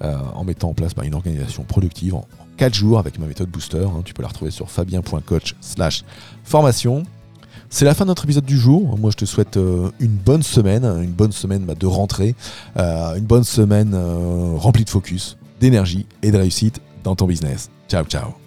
en 0.02 0.44
mettant 0.44 0.70
en 0.70 0.74
place 0.74 0.94
bah, 0.94 1.06
une 1.06 1.16
organisation 1.16 1.63
productive 1.63 2.16
en, 2.16 2.26
4 2.58 2.74
jours 2.74 3.00
avec 3.00 3.20
ma 3.20 3.26
méthode 3.26 3.50
Booster. 3.50 3.88
tu 4.06 4.13
peux 4.13 4.22
la 4.22 4.28
retrouver 4.28 4.52
sur 4.52 4.70
fabien.coach 4.70 5.56
slash 5.62 6.04
formation. 6.44 7.04
C'est 7.74 7.86
la 7.86 7.96
fin 7.96 8.06
de 8.06 8.10
notre 8.10 8.26
épisode 8.26 8.46
du 8.46 8.56
jour. 8.56 9.00
Moi, 9.00 9.10
je 9.10 9.18
te 9.18 9.26
souhaite 9.26 9.58
euh, 9.58 9.90
une 10.00 10.12
bonne 10.12 10.44
semaine, 10.44 10.86
une 10.86 11.10
bonne 11.10 11.32
semaine 11.32 11.64
bah, 11.64 11.74
de 11.74 11.88
rentrée, 11.88 12.36
euh, 12.78 13.16
une 13.16 13.26
bonne 13.26 13.44
semaine 13.44 13.96
euh, 13.96 14.54
remplie 14.58 14.86
de 14.86 14.92
focus, 14.92 15.38
d'énergie 15.60 16.06
et 16.22 16.30
de 16.30 16.38
réussite 16.38 16.82
dans 17.04 17.16
ton 17.16 17.26
business. 17.26 17.72
Ciao, 17.90 18.06
ciao. 18.06 18.43